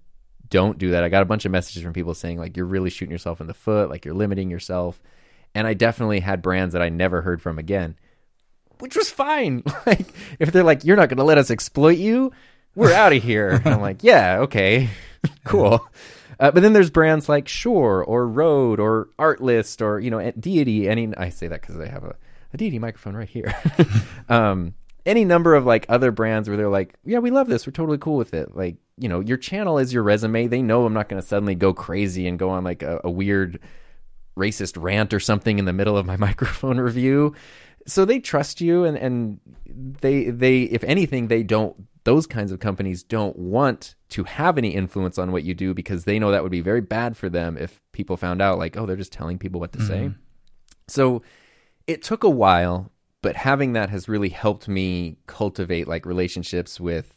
[0.50, 2.90] "Don't do that." I got a bunch of messages from people saying like, "You're really
[2.90, 5.02] shooting yourself in the foot, like you're limiting yourself."
[5.58, 7.96] And I definitely had brands that I never heard from again,
[8.78, 9.64] which was fine.
[9.88, 10.06] like
[10.38, 12.32] if they're like, "You're not going to let us exploit you,"
[12.76, 13.60] we're out of here.
[13.66, 14.90] I'm like, "Yeah, okay,
[15.44, 15.86] cool."
[16.40, 20.88] Uh, but then there's brands like Shure or Rode or Artlist or you know Deity.
[20.88, 22.16] Any I say that because I have a,
[22.54, 23.56] a Deity microphone right here.
[24.30, 27.66] um, any number of like other brands where they're like, yeah, we love this.
[27.66, 28.56] We're totally cool with it.
[28.56, 30.46] Like you know, your channel is your resume.
[30.46, 33.10] They know I'm not going to suddenly go crazy and go on like a, a
[33.10, 33.60] weird
[34.38, 37.36] racist rant or something in the middle of my microphone review.
[37.86, 42.60] So they trust you and and they they if anything they don't those kinds of
[42.60, 46.42] companies don't want to have any influence on what you do because they know that
[46.42, 49.38] would be very bad for them if people found out like oh they're just telling
[49.38, 50.06] people what to say.
[50.06, 50.20] Mm-hmm.
[50.88, 51.22] So
[51.86, 57.14] it took a while, but having that has really helped me cultivate like relationships with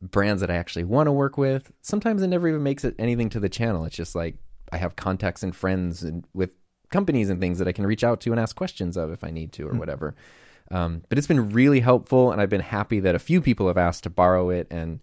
[0.00, 1.72] brands that I actually want to work with.
[1.82, 3.84] Sometimes it never even makes it anything to the channel.
[3.84, 4.36] It's just like
[4.72, 6.54] I have contacts and friends and with
[6.90, 9.30] companies and things that I can reach out to and ask questions of if I
[9.30, 10.14] need to or whatever.
[10.70, 13.78] Um, but it's been really helpful, and I've been happy that a few people have
[13.78, 15.00] asked to borrow it, and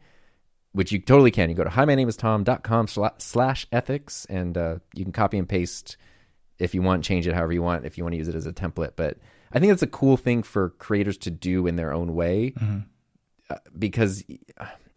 [0.72, 1.50] which you totally can.
[1.50, 5.38] You go to hi, my name is tom.com slash ethics, and uh, you can copy
[5.38, 5.98] and paste
[6.60, 8.46] if you want, change it however you want, if you want to use it as
[8.46, 8.94] a template.
[8.96, 9.18] But
[9.52, 12.54] I think that's a cool thing for creators to do in their own way
[13.50, 14.24] uh, because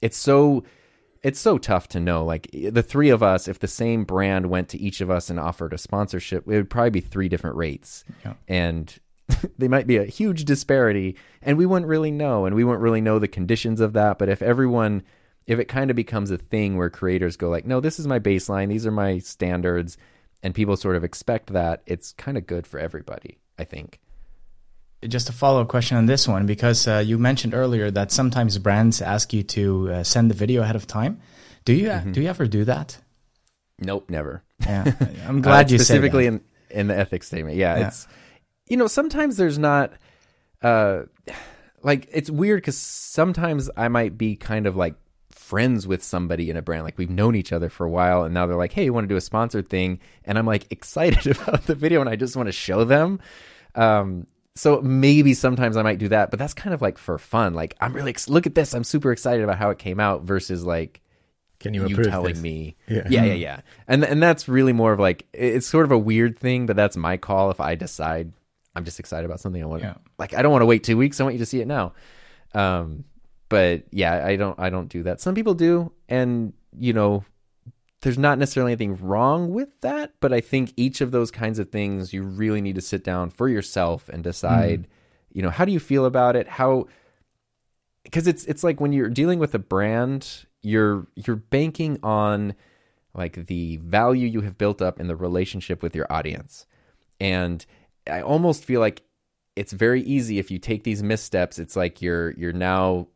[0.01, 0.65] it's so
[1.23, 4.69] it's so tough to know like the three of us if the same brand went
[4.71, 8.05] to each of us and offered a sponsorship it would probably be three different rates.
[8.25, 8.35] Yeah.
[8.49, 8.99] and
[9.59, 13.01] they might be a huge disparity and we wouldn't really know and we wouldn't really
[13.01, 14.19] know the conditions of that.
[14.19, 15.03] But if everyone
[15.47, 18.19] if it kind of becomes a thing where creators go like no this is my
[18.19, 19.97] baseline these are my standards
[20.43, 23.99] and people sort of expect that it's kind of good for everybody i think
[25.09, 28.59] Just a follow up question on this one because uh, you mentioned earlier that sometimes
[28.59, 31.21] brands ask you to uh, send the video ahead of time.
[31.65, 32.13] Do you Mm-hmm.
[32.13, 32.99] do you ever do that?
[33.83, 34.93] nope never Yeah,
[35.27, 37.57] I'm glad Uh, you specifically in in the ethics statement.
[37.57, 37.87] Yeah, Yeah.
[37.89, 38.07] it's
[38.69, 39.93] you know sometimes there's not
[40.63, 41.05] uh
[41.83, 44.97] like it's weird because sometimes I might be kind of like
[45.31, 48.35] friends with somebody in a brand like we've known each other for a while and
[48.35, 51.27] now they're like hey you want to do a sponsored thing and i'm like excited
[51.41, 53.19] about the video and i just want to show them
[53.75, 54.27] um
[54.61, 57.55] so maybe sometimes i might do that but that's kind of like for fun.
[57.55, 58.75] Like i'm really ex- look at this.
[58.75, 61.01] I'm super excited about how it came out versus like
[61.61, 62.43] Can you you telling this?
[62.43, 62.77] me.
[62.89, 63.07] Yeah.
[63.09, 63.61] yeah yeah yeah.
[63.89, 66.97] And and that's really more of like it's sort of a weird thing but that's
[66.97, 67.51] my call.
[67.51, 68.33] If i decide
[68.77, 69.95] i'm just excited about something i want Yeah.
[70.19, 71.21] like i don't want to wait two weeks.
[71.21, 71.93] I want you to see it now.
[72.55, 73.05] Um
[73.49, 75.21] but yeah i don't i don't do that.
[75.21, 77.25] Some people do and you know
[78.03, 81.71] there's not necessarily anything wrong with that, but I think each of those kinds of
[81.71, 84.87] things you really need to sit down for yourself and decide, mm.
[85.33, 86.49] you know, how do you feel about it?
[86.49, 86.87] How
[88.05, 92.55] because it's it's like when you're dealing with a brand, you're you're banking on
[93.15, 96.67] like the value you have built up in the relationship with your audience.
[97.21, 97.65] And
[98.11, 99.03] I almost feel like
[99.57, 103.09] it's very easy if you take these missteps, it's like you're you're now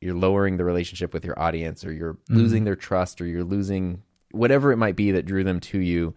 [0.00, 2.18] you're lowering the relationship with your audience or you're mm.
[2.36, 4.02] losing their trust or you're losing
[4.32, 6.14] whatever it might be that drew them to you.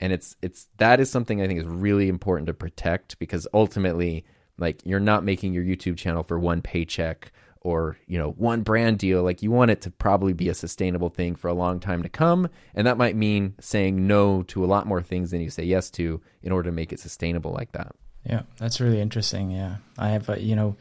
[0.00, 4.24] And it's it's that is something i think is really important to protect because ultimately
[4.56, 8.98] like you're not making your youtube channel for one paycheck or you know one brand
[8.98, 9.22] deal.
[9.22, 12.08] Like you want it to probably be a sustainable thing for a long time to
[12.08, 12.48] come.
[12.74, 15.90] And that might mean saying no to a lot more things than you say yes
[15.92, 17.94] to in order to make it sustainable like that.
[18.24, 19.50] Yeah, that's really interesting.
[19.50, 20.76] Yeah, I have, uh, you know,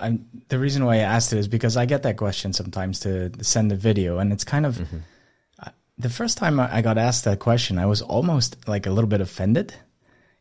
[0.00, 3.30] I'm, the reason why I asked it is because I get that question sometimes to
[3.44, 4.84] send a video, and it's kind of uh,
[5.98, 9.20] the first time I got asked that question, I was almost like a little bit
[9.20, 9.74] offended,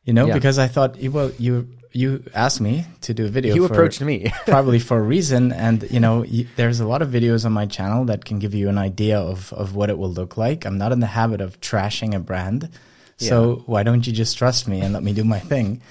[0.04, 0.34] you know, Yeah.
[0.34, 3.56] because I thought, well, you you asked me to do a video.
[3.56, 5.54] you for- approached me probably for a reason.
[5.54, 8.54] And you know, y there's a lot of videos on my channel that can give
[8.54, 10.66] you an idea of of what it will look like.
[10.66, 12.70] I'm not in the habit of trashing a brand,
[13.18, 15.82] so why don't you just trust me and let me do my thing?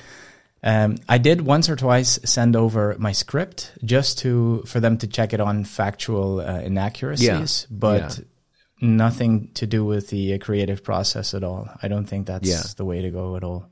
[0.63, 5.07] Um, I did once or twice send over my script just to for them to
[5.07, 8.21] check it on factual uh, inaccuracies, but.
[8.85, 8.97] Yeah.
[8.97, 11.69] Nothing to do with the uh, creative process at all.
[11.83, 12.63] I don't think that's Yeah.
[12.77, 13.69] the way to go at all.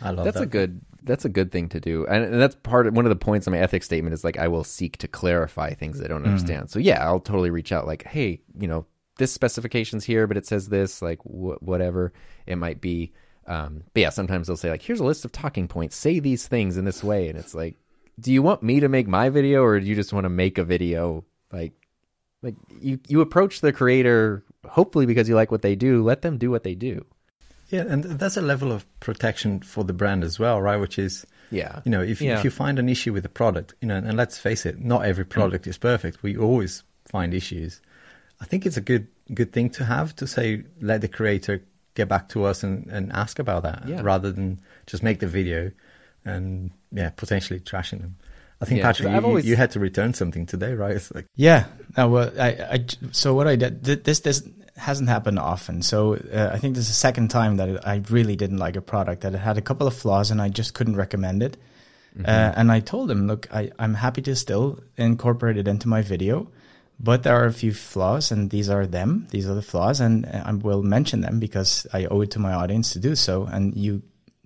[0.00, 0.44] I love that's that.
[0.44, 3.10] a good that's a good thing to do and, and that's part of one of
[3.10, 6.06] the points of my ethics statement is like i will seek to clarify things i
[6.06, 8.84] don't understand so yeah i'll totally reach out like hey you know
[9.16, 12.12] this specification's here but it says this like wh- whatever
[12.46, 13.12] it might be
[13.46, 16.46] um, but yeah sometimes they'll say like here's a list of talking points say these
[16.46, 17.76] things in this way and it's like
[18.20, 20.58] do you want me to make my video or do you just want to make
[20.58, 21.72] a video like
[22.42, 26.38] like you you approach the creator hopefully because you like what they do let them
[26.38, 27.04] do what they do
[27.70, 30.76] Yeah, and that's a level of protection for the brand as well, right?
[30.76, 32.38] Which is, yeah you know, if, Yeah.
[32.38, 35.04] if you find an issue with the product, you know, and let's face it, not
[35.04, 35.30] every mm.
[35.30, 36.22] product is perfect.
[36.22, 37.80] We always find issues.
[38.40, 41.62] I think it's a good good thing to have to say, let the creator
[41.94, 44.02] get back to us and, and ask about that Yeah.
[44.02, 45.70] rather than just make the video
[46.24, 48.16] and yeah, potentially trashing them.
[48.60, 50.96] I think Yeah, Patrick, you, always- you had to return something today, right?
[50.96, 51.64] It's like Yeah.
[51.96, 54.46] Well, I, I, so what I did, th- this, this
[54.76, 55.82] hasn't happened often.
[55.82, 58.76] So uh, I think this is the second time that it, I really didn't like
[58.76, 61.56] a product that it had a couple of flaws and I just couldn't recommend it.
[62.24, 66.02] Uh, and I told him, look, I, I'm happy to still incorporate it into my
[66.02, 66.48] video,
[66.98, 69.26] but there are a few flaws and these are them.
[69.30, 72.38] These are the flaws and uh, I will mention them because I owe it to
[72.40, 73.44] my audience to do so.
[73.44, 74.02] And you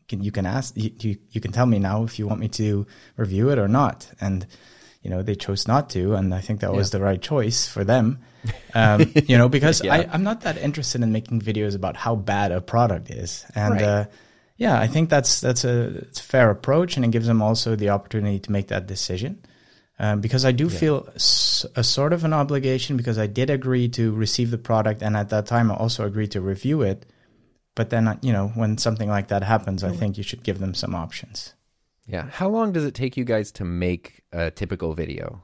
[0.08, 2.48] can, you can ask, you, you, you can tell me now if you want me
[2.48, 2.86] to
[3.16, 4.10] review it or not.
[4.20, 4.46] And,
[5.02, 6.14] you know, they chose not to.
[6.14, 8.20] And I think that was the right choice for them.
[8.74, 9.94] Um, you know, because Yeah.
[9.94, 13.44] I, I'm not that interested in making videos about how bad a product is.
[13.54, 13.82] And, Right.
[13.82, 14.04] uh,
[14.56, 17.74] yeah, I think that's that's a, it's a fair approach, and it gives them also
[17.74, 19.42] the opportunity to make that decision.
[19.98, 23.88] Um, because I do feel s- a sort of an obligation because I did agree
[23.90, 27.04] to receive the product, and at that time I also agreed to review it.
[27.74, 29.98] But then, you know, when something like that happens, I mm.
[29.98, 31.54] think you should give them some options.
[32.06, 32.28] Yeah.
[32.30, 35.42] How long does it take you guys to make a typical video?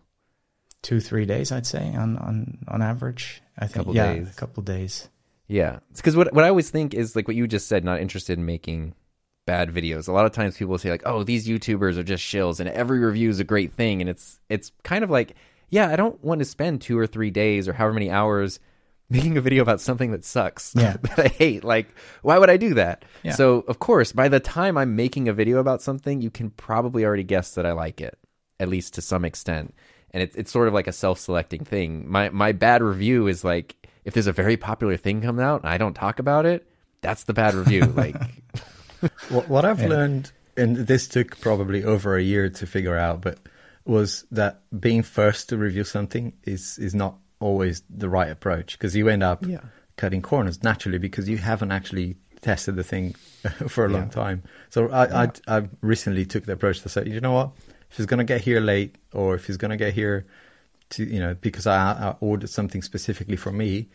[0.82, 3.42] Two, three days, I'd say, on on on average.
[3.58, 4.30] I think, Couple yeah, days.
[4.30, 5.08] a couple days.
[5.46, 5.80] Yeah.
[5.94, 8.46] Because what what I always think is like what you just said, not interested in
[8.46, 8.94] making
[9.46, 10.08] bad videos.
[10.08, 13.00] A lot of times people say like, "Oh, these YouTubers are just shills and every
[13.00, 15.34] review is a great thing." And it's it's kind of like,
[15.68, 18.60] yeah, I don't want to spend 2 or 3 days or however many hours
[19.10, 20.96] making a video about something that sucks Yeah.
[21.02, 21.64] that I hate.
[21.64, 21.88] Like,
[22.22, 23.04] why would I do that?
[23.22, 23.32] Yeah.
[23.32, 27.04] So, of course, by the time I'm making a video about something, you can probably
[27.04, 28.16] already guess that I like it,
[28.58, 29.74] at least to some extent.
[30.12, 32.10] And it's it's sort of like a self-selecting thing.
[32.10, 35.70] My my bad review is like if there's a very popular thing coming out and
[35.70, 36.66] I don't talk about it,
[37.00, 37.82] that's the bad review.
[37.96, 38.16] like,
[39.28, 43.38] What, what I've learned, and this took probably over a year to figure out, but
[43.86, 48.94] was that being first to review something is is not always the right approach because
[48.94, 49.60] you end up Yeah.
[49.96, 53.14] cutting corners naturally because you haven't actually tested the thing
[53.68, 54.08] for a long Yeah.
[54.24, 54.42] time.
[54.70, 57.50] So I, I I recently took the approach to say, you know what,
[57.90, 60.26] if he's gonna get here late or if he's gonna get here
[60.90, 63.88] to you know because I, I ordered something specifically for me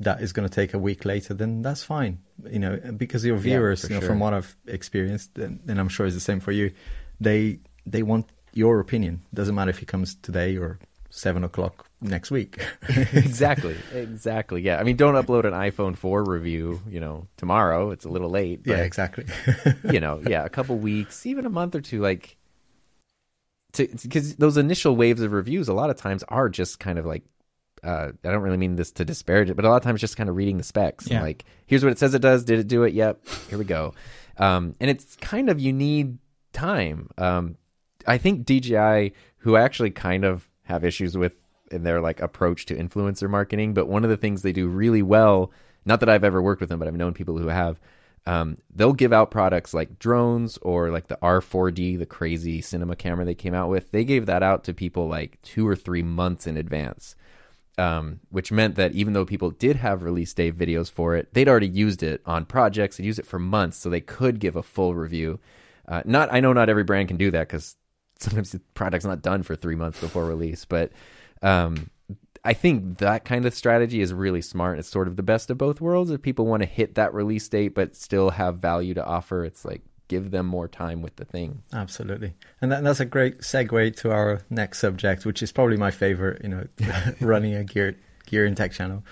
[0.00, 2.18] that is going to take a week later then that's fine
[2.50, 4.08] you know because your viewers you know sure.
[4.08, 6.72] from what i've experienced and, and i'm sure it's the same for you
[7.20, 10.80] they they want your opinion doesn't matter if he comes today or
[11.14, 12.58] seven o'clock next week
[12.88, 14.62] exactly, exactly.
[14.62, 17.90] Yeah, I mean, don't upload an iPhone 4 review, you know, tomorrow.
[17.90, 18.62] It's a little late.
[18.64, 19.26] yeah exactly
[19.90, 22.36] you know, yeah, a couple weeks, even a month or two, like
[23.74, 27.04] to because those initial waves of reviews a lot of times are just kind of
[27.04, 27.24] like
[27.84, 30.16] uh, I don't really mean this to disparage it, but a lot of times just
[30.16, 31.08] kind of reading the specs.
[31.08, 31.20] Yeah.
[31.20, 32.44] Like, here's what it says it does.
[32.44, 32.94] Did it do it?
[32.94, 33.26] Yep.
[33.50, 33.92] Here we go.
[34.38, 36.18] Um, and it's kind of you need
[36.52, 37.10] time.
[37.18, 37.56] Um,
[38.06, 41.32] I think DJI, who actually kind of have issues with
[41.70, 45.02] in their like approach to influencer marketing, but one of the things they do really
[45.02, 45.50] well,
[45.84, 47.80] not that I've ever worked with them, but I've known people who have.
[48.24, 53.24] Um, they'll give out products like drones or like the R4D, the crazy cinema camera
[53.24, 53.90] they came out with.
[53.90, 57.16] They gave that out to people like two or three months in advance
[57.78, 61.48] um, which meant that even though people did have release day videos for it, they'd
[61.48, 64.62] already used it on projects and used it for months, so they could give a
[64.62, 65.40] full review.
[65.88, 67.76] Uh, not, I know not every brand can do that because
[68.22, 70.92] sometimes the product's not done for three months before release, but
[71.42, 71.90] um,
[72.44, 74.78] I think that kind of strategy is really smart.
[74.78, 76.10] It's sort of the best of both worlds.
[76.10, 79.64] If people want to hit that release date but still have value to offer, it's
[79.64, 81.62] like give them more time with the thing.
[81.72, 85.90] Absolutely, and that, that's a great segue to our next subject, which is probably my
[85.90, 86.42] favorite.
[86.42, 86.66] You know,
[87.20, 87.96] running a gear
[88.26, 89.04] gear and tech channel.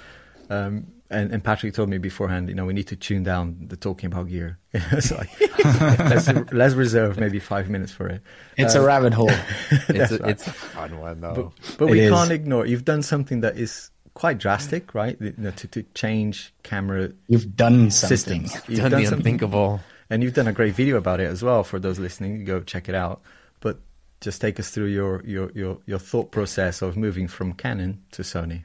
[0.48, 3.76] Um, and, and Patrick told me beforehand, you know, we need to tune down the
[3.76, 4.58] talking about gear.
[5.00, 5.30] so like,
[5.98, 8.22] let's, let's reserve maybe five minutes for it.
[8.56, 9.30] It's a uh, rabbit hole.
[9.88, 11.52] It's a, it's a fun one though.
[11.68, 12.10] But, but we is.
[12.10, 15.16] can't ignore you've done something that is quite drastic, right?
[15.20, 18.46] You know, to, to change camera You've done something.
[18.46, 18.68] systems.
[18.68, 19.80] You've Done the something- unthinkable.
[20.10, 21.64] and you've done a great video about it as well.
[21.64, 23.22] For those listening, go check it out.
[23.60, 23.80] But
[24.20, 28.22] just take us through your your your, your thought process of moving from Canon to
[28.22, 28.64] Sony.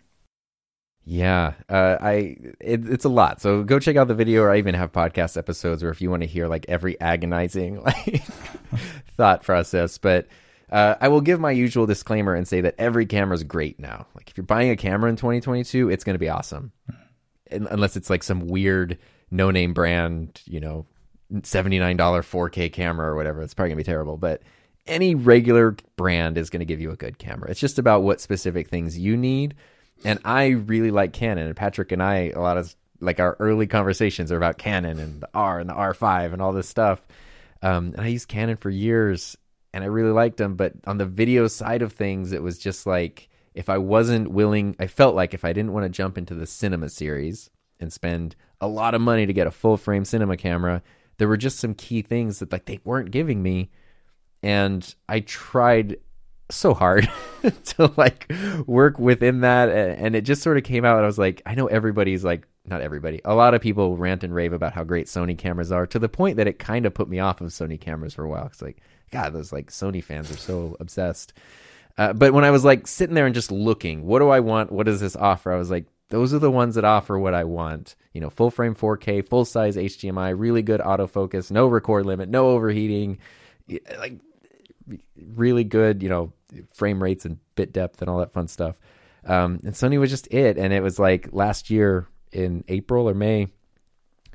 [1.07, 3.39] Yeah, uh, I it, it's a lot.
[3.39, 6.09] So go check out the video, or I even have podcast episodes, or if you
[6.09, 8.23] want to hear like every agonizing like
[9.15, 9.99] thought process.
[9.99, 10.27] But
[10.71, 14.07] uh, I will give my usual disclaimer and say that every camera is great now.
[14.15, 16.71] Like if you're buying a camera in 2022, it's going to be awesome,
[17.51, 18.97] Un- unless it's like some weird
[19.29, 20.87] no name brand, you know,
[21.43, 23.43] seventy nine dollar 4K camera or whatever.
[23.43, 24.41] It's probably gonna be terrible, but
[24.87, 27.49] any regular brand is going to give you a good camera.
[27.49, 29.55] It's just about what specific things you need.
[30.03, 31.47] And I really like Canon.
[31.47, 35.21] And Patrick and I, a lot of like our early conversations are about Canon and
[35.21, 37.01] the R and the R5 and all this stuff.
[37.61, 39.37] Um, and I used Canon for years
[39.73, 40.55] and I really liked them.
[40.55, 44.75] But on the video side of things, it was just like if I wasn't willing,
[44.79, 48.35] I felt like if I didn't want to jump into the cinema series and spend
[48.59, 50.81] a lot of money to get a full frame cinema camera,
[51.17, 53.69] there were just some key things that like they weren't giving me
[54.45, 55.97] and I tried
[56.49, 57.09] so hard
[57.63, 58.31] to like
[58.67, 61.55] work within that and it just sort of came out and I was like I
[61.55, 65.07] know everybody's like not everybody a lot of people rant and rave about how great
[65.07, 67.79] Sony cameras are to the point that it kind of put me off of Sony
[67.79, 68.77] cameras for a while it's like
[69.11, 71.33] god those like Sony fans are so obsessed.
[71.97, 74.71] Uh, but when I was like sitting there and just looking what do I want?
[74.71, 75.51] What does this offer?
[75.51, 77.95] I was like those are the ones that offer what I want.
[78.13, 82.49] You know full frame 4K full size HDMI really good autofocus no record limit no
[82.49, 83.17] overheating
[83.97, 84.19] like
[85.15, 86.33] really good, you know,
[86.73, 88.79] frame rates and bit depth and all that fun stuff.
[89.25, 90.57] Um, and Sony was just it.
[90.57, 93.47] And it was like last year in April or May,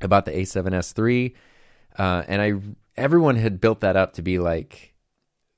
[0.01, 1.35] about the A7S III,
[1.97, 2.53] uh, and I
[2.97, 4.93] everyone had built that up to be like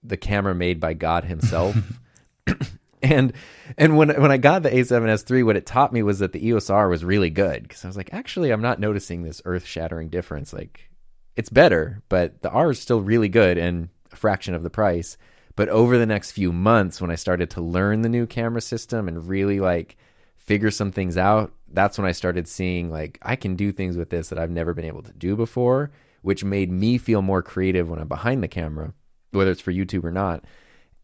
[0.03, 1.75] the camera made by God Himself.
[3.01, 3.33] and
[3.77, 6.45] and when when I got the A7S three, what it taught me was that the
[6.45, 9.65] EOS R was really good because I was like, actually, I'm not noticing this earth
[9.65, 10.51] shattering difference.
[10.53, 10.89] Like,
[11.35, 15.17] it's better, but the R is still really good and a fraction of the price.
[15.55, 19.07] But over the next few months, when I started to learn the new camera system
[19.07, 19.97] and really like
[20.37, 24.09] figure some things out, that's when I started seeing like I can do things with
[24.09, 25.91] this that I've never been able to do before,
[26.21, 28.93] which made me feel more creative when I'm behind the camera,
[29.31, 30.43] whether it's for YouTube or not.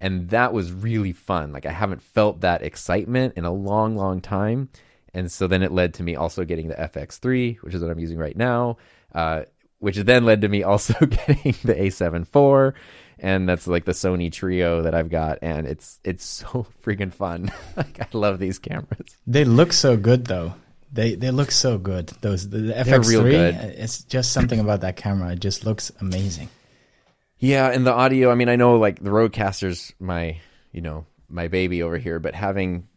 [0.01, 1.51] And that was really fun.
[1.51, 4.69] Like I haven't felt that excitement in a long, long time.
[5.13, 7.99] And so then it led to me also getting the FX3, which is what I'm
[7.99, 8.77] using right now,
[9.13, 9.43] uh,
[9.79, 12.75] which then led to me also getting the A7 IV,
[13.17, 17.51] and that's like the Sony Trio that I've got, and it's it's so freaking fun.
[17.77, 19.17] like I love these cameras.
[19.25, 20.53] They look so good though.
[20.91, 22.07] They they look so good.
[22.21, 23.29] Those the, the They're real FX3.
[23.29, 23.55] good.
[23.55, 25.31] Uh, it's just something about that camera.
[25.33, 26.49] It just looks amazing.
[27.37, 28.31] Yeah, and the audio.
[28.31, 30.39] I mean, I know like the RodeCaster's my
[30.71, 32.87] you know my baby over here, but having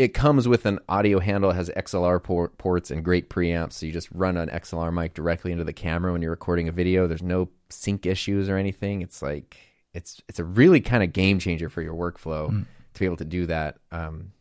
[0.00, 3.74] it comes with an audio handle, it has XLR port, ports and great preamps.
[3.74, 6.72] So you just run an XLR mic directly into the camera when you're recording a
[6.72, 7.06] video.
[7.06, 9.02] There's no sync issues or anything.
[9.02, 9.58] It's like
[9.92, 12.48] it's it's a really kind of game changer for your workflow
[12.94, 13.76] to be able to do that.
[13.92, 14.32] Um,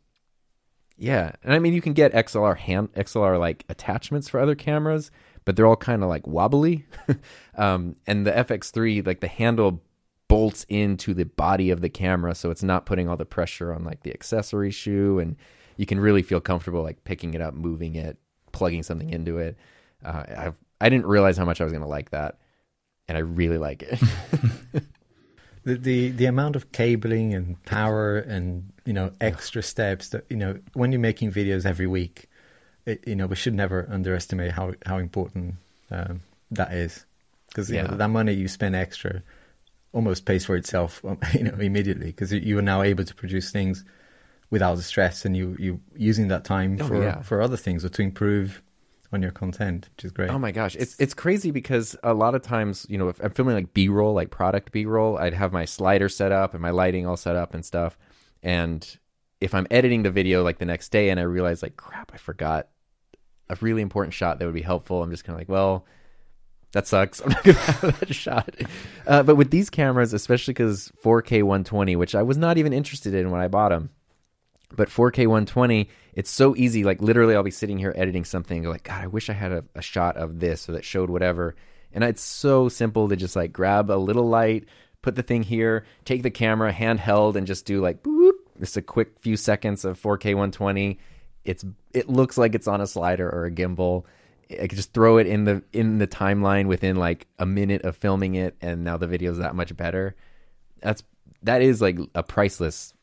[0.98, 5.12] yeah, and I mean you can get XLR hand XLR like attachments for other cameras,
[5.44, 6.86] but they're all kind of like wobbly.
[7.58, 9.84] um, and the FX3 like the handle
[10.30, 13.84] bolts into the body of the camera, so it's not putting all the pressure on
[13.84, 15.36] like the accessory shoe, and
[15.76, 18.18] you can really feel comfortable like picking it up, moving it,
[18.54, 19.58] plugging something into it.
[20.06, 22.38] Uh, I I didn't realize how much I was gonna like that,
[23.10, 24.00] and I really like it.
[25.64, 30.38] the, the the amount of cabling and power and you know extra steps that you
[30.38, 32.30] know when you're making videos every week,
[32.86, 35.56] it, you know we should never underestimate how how important
[35.92, 36.22] um,
[36.52, 37.06] that is
[37.50, 37.84] because Yeah.
[37.84, 39.24] know, that money you spend extra
[39.92, 43.52] almost pays for itself um, you know immediately because you are now able to produce
[43.52, 43.84] things
[44.52, 47.22] without the stress and you you using that time Oh, for yeah.
[47.22, 48.62] for other things or to improve
[49.12, 50.30] on your content, which is great.
[50.30, 53.32] Oh my gosh, it's it's crazy because a lot of times, you know, if I'm
[53.32, 56.62] filming like B roll, like product B roll, I'd have my slider set up and
[56.62, 57.98] my lighting all set up and stuff.
[58.44, 58.88] And
[59.42, 62.18] if I'm editing the video like the next day and I realize like crap, I
[62.18, 62.68] forgot
[63.50, 65.86] a really important shot that would be helpful, I'm just kind of like, well,
[66.72, 67.22] that sucks.
[67.26, 68.56] I'm not gonna have that shot.
[69.08, 73.14] Uh, but with these cameras, especially because 4K 120, which I was not even interested
[73.14, 73.90] in when I bought them,
[74.76, 76.84] but 4K 120, it's so easy.
[76.84, 79.64] Like literally, I'll be sitting here editing something, like, God, I wish I had a,
[79.76, 81.56] a shot of this or that showed whatever.
[81.92, 84.66] And it's so simple to just like grab a little light,
[85.02, 88.34] put the thing here, take the camera handheld, and just do like boop.
[88.60, 91.00] Just a quick few seconds of 4K 120.
[91.46, 94.04] It's it looks like it's on a slider or a gimbal.
[94.52, 97.96] I could just throw it in the in the timeline within like a minute of
[97.96, 100.16] filming it, and now the video's that much better.
[100.82, 101.04] That's
[101.44, 102.94] that is like a priceless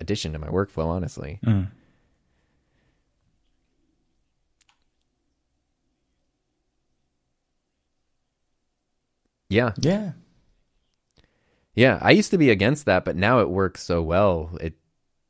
[0.00, 1.40] addition to my workflow, honestly.
[1.44, 1.70] Mm.
[9.50, 10.12] Yeah, Yeah.
[11.74, 11.98] yeah.
[12.02, 14.56] I used to be against that, but now it works so well.
[14.60, 14.74] It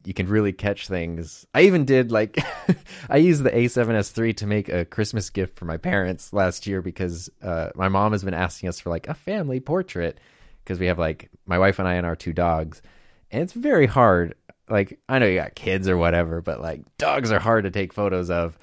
[0.05, 1.47] you can really catch things.
[1.55, 2.39] I even did like
[3.11, 7.31] I used the A7S3 to make a Christmas gift for my parents last year because
[7.43, 10.19] uh, my mom has been asking us for like a family portrait
[10.63, 12.83] because we have like my wife and I and our two dogs,
[13.31, 14.35] and it's very hard.
[14.69, 17.93] Like I know you got kids or whatever, but like dogs are hard to take
[17.93, 18.59] photos of.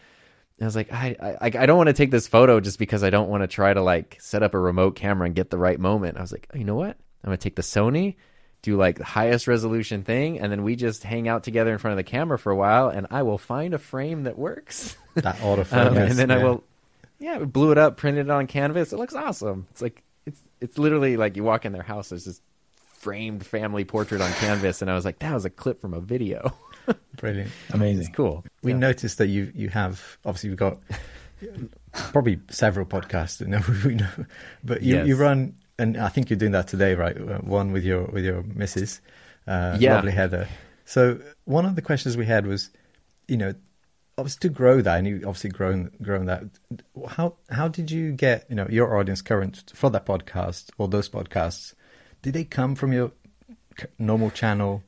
[0.57, 3.03] And I was like, I, I, I don't want to take this photo just because
[3.03, 5.57] I don't want to try to like set up a remote camera and get the
[5.57, 6.17] right moment.
[6.17, 6.97] I was like, oh, you know what?
[7.23, 8.15] I'm gonna take the Sony,
[8.62, 11.93] do like the highest resolution thing, and then we just hang out together in front
[11.93, 14.95] of the camera for a while, and I will find a frame that works.
[15.16, 16.64] that autofocus, Um, and then I will,
[17.20, 18.93] yeah, we blew it up, printed it on canvas.
[18.93, 19.68] It looks awesome.
[19.72, 22.09] It's like it's it's literally like you walk in their house.
[22.09, 22.41] There's this
[22.99, 25.99] framed family portrait on canvas, and I was like, that was a clip from a
[25.99, 26.53] video.
[27.18, 27.49] brilliant.
[27.74, 28.05] Amazing.
[28.05, 28.45] it's cool.
[28.62, 28.78] We Yeah.
[28.78, 30.78] noticed that you you have obviously you've got
[31.93, 33.45] probably several podcasts.
[33.45, 34.07] Know, we know,
[34.64, 35.07] but you, Yes.
[35.07, 37.17] you run, and I think you're doing that today, right?
[37.17, 39.01] Uh, One with your with your missus,
[39.47, 39.95] uh, Yeah.
[39.95, 40.47] lovely Heather.
[40.86, 42.69] So one of the questions we had was,
[43.27, 43.53] you know,
[44.17, 46.43] obviously to grow that, and you obviously grown grown that.
[47.07, 51.09] How how did you get you know your audience current for that podcast or those
[51.09, 51.73] podcasts?
[52.21, 53.11] Did they come from your
[53.97, 54.84] normal channel?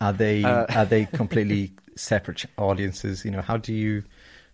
[0.00, 3.24] Are they Uh, are they completely separate audiences?
[3.24, 4.04] You know, how do you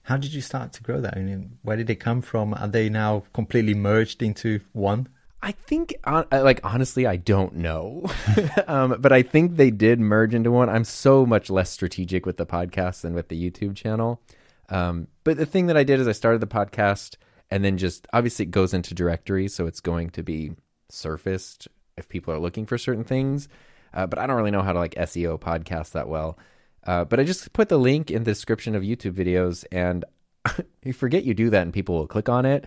[0.03, 1.17] how did you start to grow that?
[1.17, 2.55] I mean, where did they come from?
[2.55, 5.09] Are they now completely merged into one?
[5.43, 8.05] I think, uh, like honestly, I don't know,
[8.67, 10.69] um, but I think they did merge into one.
[10.69, 14.21] I'm so much less strategic with the podcast than with the YouTube channel.
[14.69, 17.17] Um, but the thing that I did is I started the podcast,
[17.51, 20.53] and then just obviously it goes into directories, so it's going to be
[20.91, 23.49] surfaced if people are looking for certain things.
[23.95, 26.39] Uh, but I don't really know how to like SEO podcasts that well.
[26.87, 30.05] Uh, but I just put the link in the description of YouTube videos, and
[30.85, 32.67] you forget you do that, and people will click on it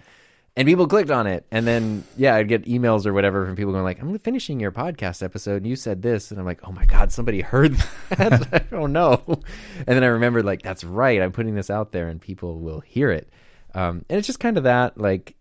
[0.55, 1.45] and people clicked on it.
[1.51, 4.71] And then yeah i'd get emails or whatever from people going like i'm finishing your
[4.71, 6.31] podcast episode and you said this.
[6.31, 7.75] And i'm like oh my god somebody heard
[8.09, 8.47] that?
[8.53, 9.21] I don't know.
[9.27, 11.21] And then i remembered like that's right.
[11.21, 13.29] I'm putting this out there and people will hear it.
[13.75, 15.35] Um, and it's just kind of that like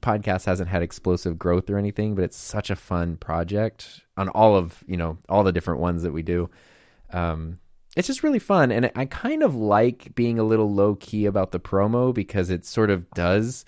[0.00, 4.56] podcast hasn't had explosive growth or anything but it's such a fun project on all
[4.56, 6.48] of you know all the different ones that we do.
[7.12, 7.58] Um,
[7.96, 8.70] it's just really fun.
[8.70, 12.64] And i kind of like being a little low key about the promo because it
[12.66, 13.64] sort of does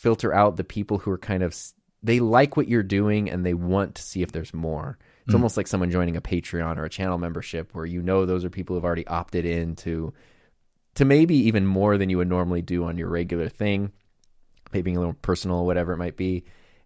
[0.00, 1.54] filter out the people who are kind of
[2.02, 4.98] they like what you're doing and they want to see if there's more.
[5.26, 8.42] It's almost like someone joining a patreon or a channel membership where you know those
[8.42, 10.12] are people who've already opted in to
[10.94, 13.92] to maybe even more than you would normally do on your regular thing
[14.72, 16.44] maybe a little personal whatever it might be.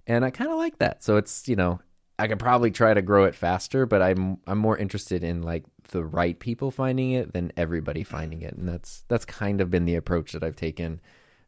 [0.09, 1.05] And i kind of like that.
[1.05, 1.81] So it's you know
[2.19, 5.65] i could probably try to grow it faster but i'm i'm more interested in like
[5.89, 8.55] the right people finding it than everybody finding it.
[8.55, 11.01] And that's that's kind of been the approach that i've taken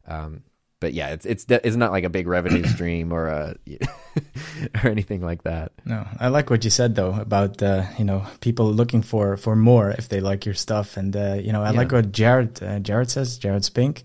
[0.07, 0.43] um
[0.79, 3.55] but yeah it's it's it's not like a big revenue stream or a
[4.83, 8.25] or anything like that No, I like what you said though about uh, you know
[8.41, 11.71] people looking for for more if they like your stuff, and uh, you know I
[11.71, 11.77] Yeah.
[11.77, 13.37] like what Jared uh, Jared says.
[13.37, 14.03] Jared Spink,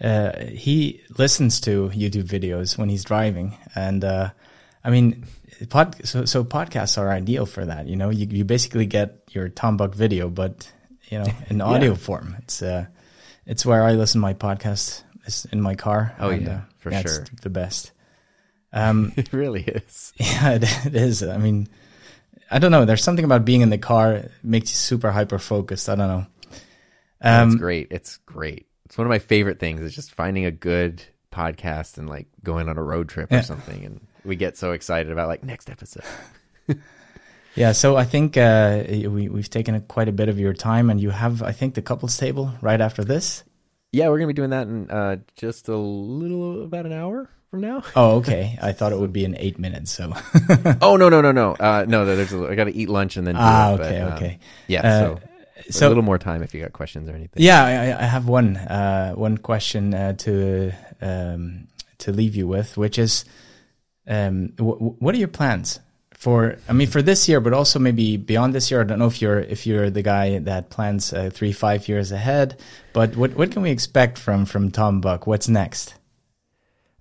[0.00, 4.30] uh, he listens to YouTube videos when he's driving, and uh,
[4.84, 5.24] I mean,
[5.70, 7.86] pod so so podcasts are ideal for that.
[7.86, 10.70] You know, you you basically get your Tom Buck video, but
[11.10, 12.36] you know in audio form.
[12.42, 12.86] It's uh,
[13.46, 16.14] it's where I listen to my podcast is in my car.
[16.18, 17.24] Oh, and, yeah, uh, for it's sure.
[17.42, 17.92] the best.
[18.72, 21.22] Um, it really is yeah, it, it is.
[21.22, 21.68] I mean,
[22.50, 22.84] I don't know.
[22.84, 25.88] There's something about being in the car makes you super hyper focused.
[25.88, 26.26] I don't know.
[27.20, 27.88] Um, it's great.
[27.90, 28.66] It's great.
[28.86, 31.02] It's one of my favorite things is just finding a good
[31.32, 33.40] podcast and like going on a road trip or Yeah.
[33.42, 33.84] something.
[33.84, 36.04] And we get so excited about like next episode.
[37.56, 40.90] Yeah, so I think uh, we we've taken a, quite a bit of your time,
[40.90, 43.44] and you have I think the couples table right after this.
[43.94, 47.60] Yeah, we're gonna be doing that in uh, just a little about an hour from
[47.60, 47.84] now.
[47.96, 48.58] Oh, okay.
[48.60, 49.92] I thought it would be in eight minutes.
[49.92, 50.12] So
[50.82, 52.04] oh no no no no uh, no!
[52.04, 54.12] There's a, I got to eat lunch and then do ah, it, but, okay, um,
[54.14, 54.38] okay.
[54.66, 54.82] yeah.
[54.82, 55.16] Uh,
[55.70, 57.42] so a little more time if you got questions or anything.
[57.42, 61.68] yeah, I, I have one uh, one question uh, to um,
[61.98, 63.24] to leave you with, which is,
[64.08, 65.78] um, w- what are your plans
[66.24, 66.56] for?
[66.68, 68.80] I mean, for this year, but also maybe beyond this year.
[68.80, 72.10] I don't know if you're if you're the guy that plans uh, three five years
[72.10, 72.58] ahead,
[72.94, 75.26] but what what can we expect from from Tom Buck?
[75.26, 75.94] What's next?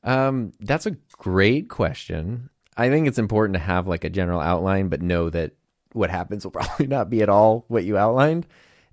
[0.04, 2.50] Um, that's a great question.
[2.76, 5.54] I think it's important to have like a general outline, but know that
[5.94, 8.46] what happens will probably not be at all what you outlined.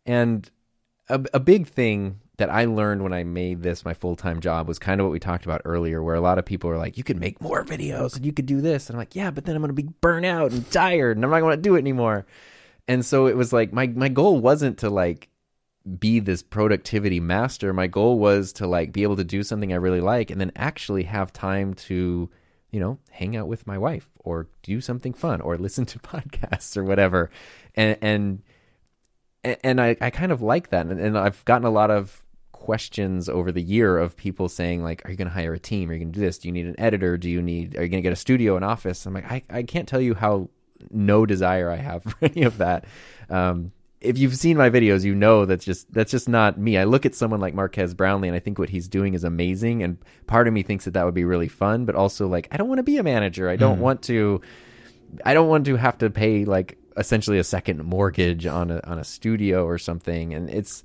[0.07, 0.49] And
[1.09, 4.67] a, a big thing that I learned when I made this my full time job
[4.67, 6.97] was kind of what we talked about earlier, where a lot of people are like,
[6.97, 8.89] you could make more videos and you could do this.
[8.89, 11.25] And I'm like, yeah, but then I'm going to be burnt out and tired and
[11.25, 12.27] I'm not going to do it anymore.
[12.89, 15.29] And so it was like, my, my goal wasn't to like
[15.99, 17.75] be this productivity master.
[17.75, 20.51] My goal was to like be able to do something I really like and then
[20.57, 22.31] actually have time to,
[22.71, 26.75] you know, hang out with my wife or do something fun or listen to podcasts
[26.79, 27.31] or whatever.
[27.75, 28.43] And and
[29.63, 30.87] and I, I kind of like that.
[30.87, 32.23] And, and I've gotten a lot of
[32.61, 35.91] questions over the year of people saying like, are you going to hire a team?
[35.91, 36.39] Are you going to do this?
[36.39, 37.17] Do you need an editor?
[37.17, 39.07] Do you need, are you going to get a studio, an office?
[39.07, 40.51] I'm like, I, I can't tell you how
[40.91, 42.85] no desire I have for any of that.
[43.29, 46.79] Um, if you've seen my videos, you know that's just that's just not me.
[46.79, 49.83] I look at someone like Marques Brownlee, and I think what he's doing is amazing.
[49.83, 52.57] And part of me thinks that that would be really fun, but also like I
[52.57, 53.51] don't want to be a manager.
[53.51, 54.41] I don't want to.
[55.25, 58.99] I don't want to have to pay like essentially a second mortgage on a on
[58.99, 60.33] a studio or something.
[60.33, 60.83] And it's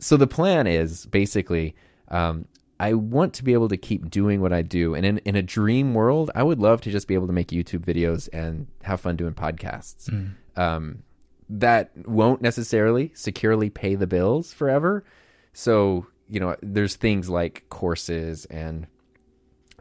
[0.00, 1.74] so the plan is basically
[2.08, 2.46] um,
[2.80, 4.94] I want to be able to keep doing what I do.
[4.94, 7.48] And in, in a dream world, I would love to just be able to make
[7.48, 10.08] YouTube videos and have fun doing podcasts.
[10.56, 11.02] Um,
[11.50, 15.04] that won't necessarily securely pay the bills forever.
[15.52, 18.86] So, you know, there's things like courses and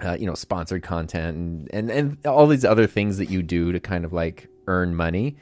[0.03, 3.72] uh, you know, sponsored content and, and and all these other things that you do
[3.72, 5.36] to kind of like earn money,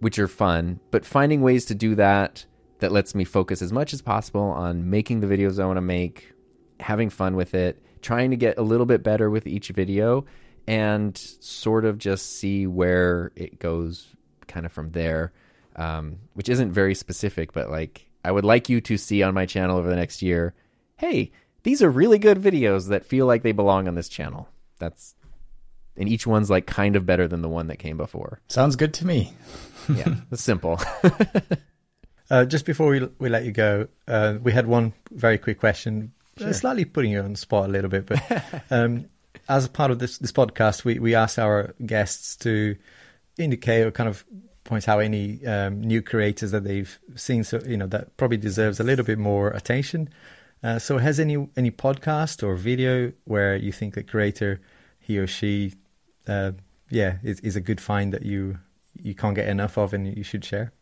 [0.00, 0.80] which are fun.
[0.90, 2.46] But finding ways to do that
[2.78, 5.82] that lets me focus as much as possible on making the videos I want to
[5.82, 6.32] make,
[6.80, 10.24] having fun with it, trying to get a little bit better with each video,
[10.66, 14.08] and sort of just see where it goes
[14.46, 15.32] kind of from there.
[15.76, 19.46] Um, which isn't very specific, but like I would like you to see on my
[19.46, 20.54] channel over the next year,
[20.96, 21.30] hey,
[21.62, 24.48] these are really good videos that feel like they belong on this channel.
[24.80, 25.14] That's
[25.96, 28.40] and each one's like kind of better than the one that came before.
[28.48, 29.32] Sounds good to me.
[29.88, 30.80] Yeah, it's simple.
[32.30, 36.12] Uh, just before we we let you go, uh, we had one very quick question,
[36.40, 38.20] uh, slightly putting you on the spot a little bit, but
[38.70, 39.06] um,
[39.48, 42.76] as a part of this this podcast, we we ask our guests to
[43.38, 44.24] indicate or kind of
[44.64, 48.78] point out any um, new creators that they've seen, so you know that probably deserves
[48.78, 50.08] a little bit more attention.
[50.62, 54.60] Uh, so, has any any podcast or video where you think the creator,
[54.98, 55.72] he or she,
[56.26, 56.52] uh,
[56.90, 58.58] yeah, is, is a good find that you
[59.00, 60.72] you can't get enough of and you should share?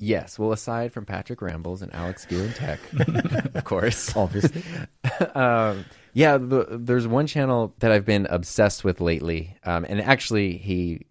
[0.00, 2.80] Yes, well, aside from Patrick Rambles and Alex Gear and Tech,
[3.54, 4.64] of course, Obviously.
[5.34, 10.56] um, yeah, the, there's one channel that I've been obsessed with lately, um, and actually
[10.56, 11.06] he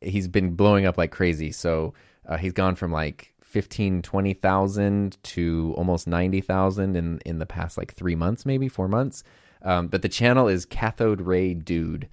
[0.00, 1.52] he's been blowing up like crazy.
[1.52, 1.94] So
[2.26, 7.94] uh, he's gone from like 15, 20,000 to almost 90,000 in in the past like
[7.94, 9.22] three months, maybe four months.
[9.62, 12.08] Um, but the channel is Cathode Ray Dude,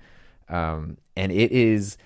[0.49, 1.97] um, and it is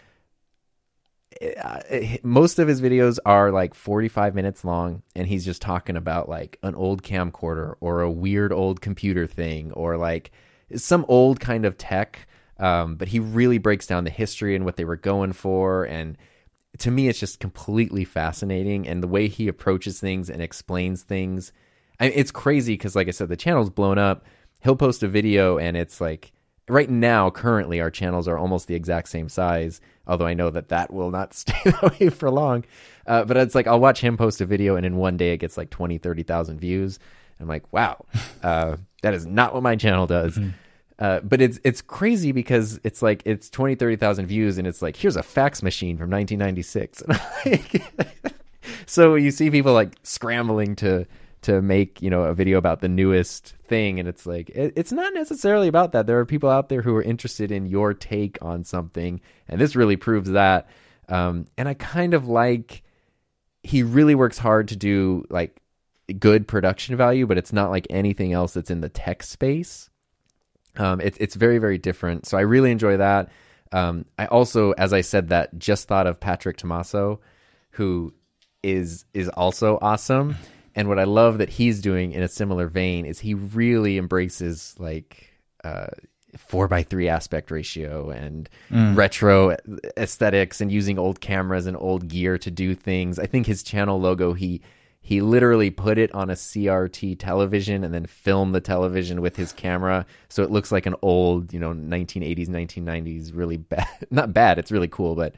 [2.23, 6.57] most of his videos are like 45 minutes long and he's just talking about like
[6.63, 10.31] an old camcorder or a weird old computer thing or like
[10.75, 12.27] some old kind of tech
[12.59, 16.17] um, but he really breaks down the history and what they were going for and
[16.77, 21.51] to me it's just completely fascinating and the way he approaches things and explains things
[21.99, 24.25] I it's crazy because like i said the channel's blown up.
[24.61, 26.31] He'll post a video and it's like
[26.69, 30.69] right now currently our channels are almost the exact same size although i know that
[30.69, 32.63] that will not stay that way for long.
[33.05, 35.37] Uh, but it's like i'll watch him post a video and in one day it
[35.37, 36.99] gets like 20 30000 views.
[37.39, 38.05] I'm like wow
[38.43, 40.39] uh, that is not what my channel does.
[40.99, 44.95] Uh, but it's it's crazy because it's like it's 20 30000 views and it's like
[44.95, 47.03] here's a fax machine from 1996
[47.45, 47.83] like-
[48.85, 51.05] so you see people like scrambling to
[51.43, 54.91] to make you know a video about the newest thing and it's like it, it's
[54.91, 58.37] not necessarily about that there are people out there who are interested in your take
[58.41, 60.67] on something and this really proves that
[61.09, 62.83] Um, and I kind of like
[63.61, 65.61] he really works hard to do like
[66.19, 69.89] good production value, but it's not like anything else that's in the tech space.
[70.77, 72.25] Um, it, it's very very different.
[72.25, 73.29] So I really enjoy that.
[73.71, 77.19] Um, I also, as I said, that just thought of Patrick Tomasso,
[77.71, 78.13] who
[78.63, 80.35] is is also awesome.
[80.75, 84.75] And what I love that he's doing in a similar vein is he really embraces
[84.79, 85.31] like
[85.63, 85.87] uh,
[86.37, 88.49] four by three aspect ratio and
[88.95, 89.55] retro
[89.97, 93.19] aesthetics and using old cameras and old gear to do things.
[93.19, 94.61] I think his channel logo he
[95.05, 99.51] he literally put it on a CRT television and then filmed the television with his
[99.51, 103.87] camera so it looks like an old, you know, 1980s, 1990s really bad.
[104.09, 105.35] Not bad, it's really cool, but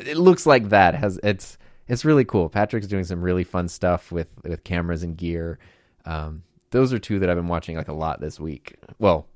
[0.00, 0.94] it looks like that.
[0.94, 1.56] Has it's
[1.88, 2.48] it's really cool.
[2.48, 5.58] Patrick's doing some really fun stuff with with cameras and gear.
[6.04, 8.76] Um, those are two that I've been watching like a lot this week.
[8.98, 9.26] Well,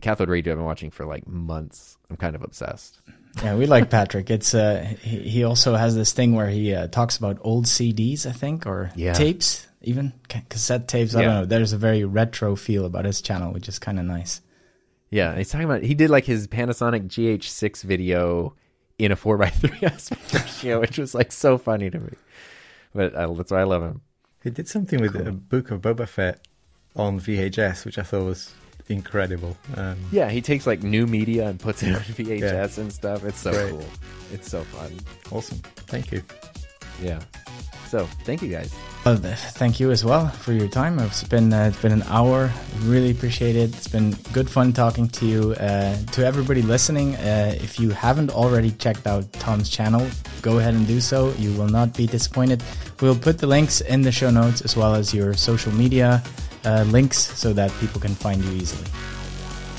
[0.00, 1.96] Cathode Ray Dude I've been watching for like months.
[2.10, 3.00] I'm kind of obsessed.
[3.42, 4.30] Yeah, we like Patrick.
[4.30, 8.26] It's uh, he, he also has this thing where he uh, talks about old CDs,
[8.26, 9.12] I think, or Yeah.
[9.12, 11.14] tapes, even cassette tapes.
[11.14, 11.26] I Yeah.
[11.26, 11.44] don't know.
[11.46, 14.40] There's a very retro feel about his channel, which is kind of nice.
[15.10, 18.54] Yeah, he's talking about he did like his Panasonic GH6 video
[18.98, 22.12] in a four x three aspect ratio, which was like so funny to me.
[22.94, 24.00] But I, that's why I love him.
[24.42, 26.46] He did something with a book of Boba Fett
[26.94, 28.54] on VHS, which I thought was
[28.88, 29.56] incredible.
[29.76, 33.24] Um, Yeah, he takes like new media and puts it on VHS and stuff.
[33.24, 33.70] It's so Great.
[33.70, 33.84] cool.
[34.32, 34.92] It's so fun.
[35.30, 35.58] Awesome.
[35.88, 36.22] Thank you.
[37.02, 37.20] Yeah.
[37.88, 38.74] So thank you guys.
[39.04, 40.98] Well, thank you as well for your time.
[40.98, 42.50] It's been uh, it's been an hour.
[42.80, 43.74] Really appreciate it.
[43.76, 45.52] It's been good fun talking to you.
[45.52, 50.06] Uh, to everybody listening, uh, if you haven't already checked out Tom's channel,
[50.42, 51.32] go ahead and do so.
[51.38, 52.62] You will not be disappointed.
[53.00, 56.22] We'll put the links in the show notes as well as your social media
[56.64, 58.88] uh, links so that people can find you easily.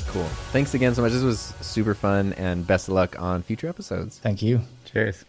[0.06, 0.24] Cool.
[0.52, 1.12] Thanks again so much.
[1.12, 4.18] This was super fun and best of luck on future episodes.
[4.18, 4.62] Thank you.
[4.86, 5.24] Cheers.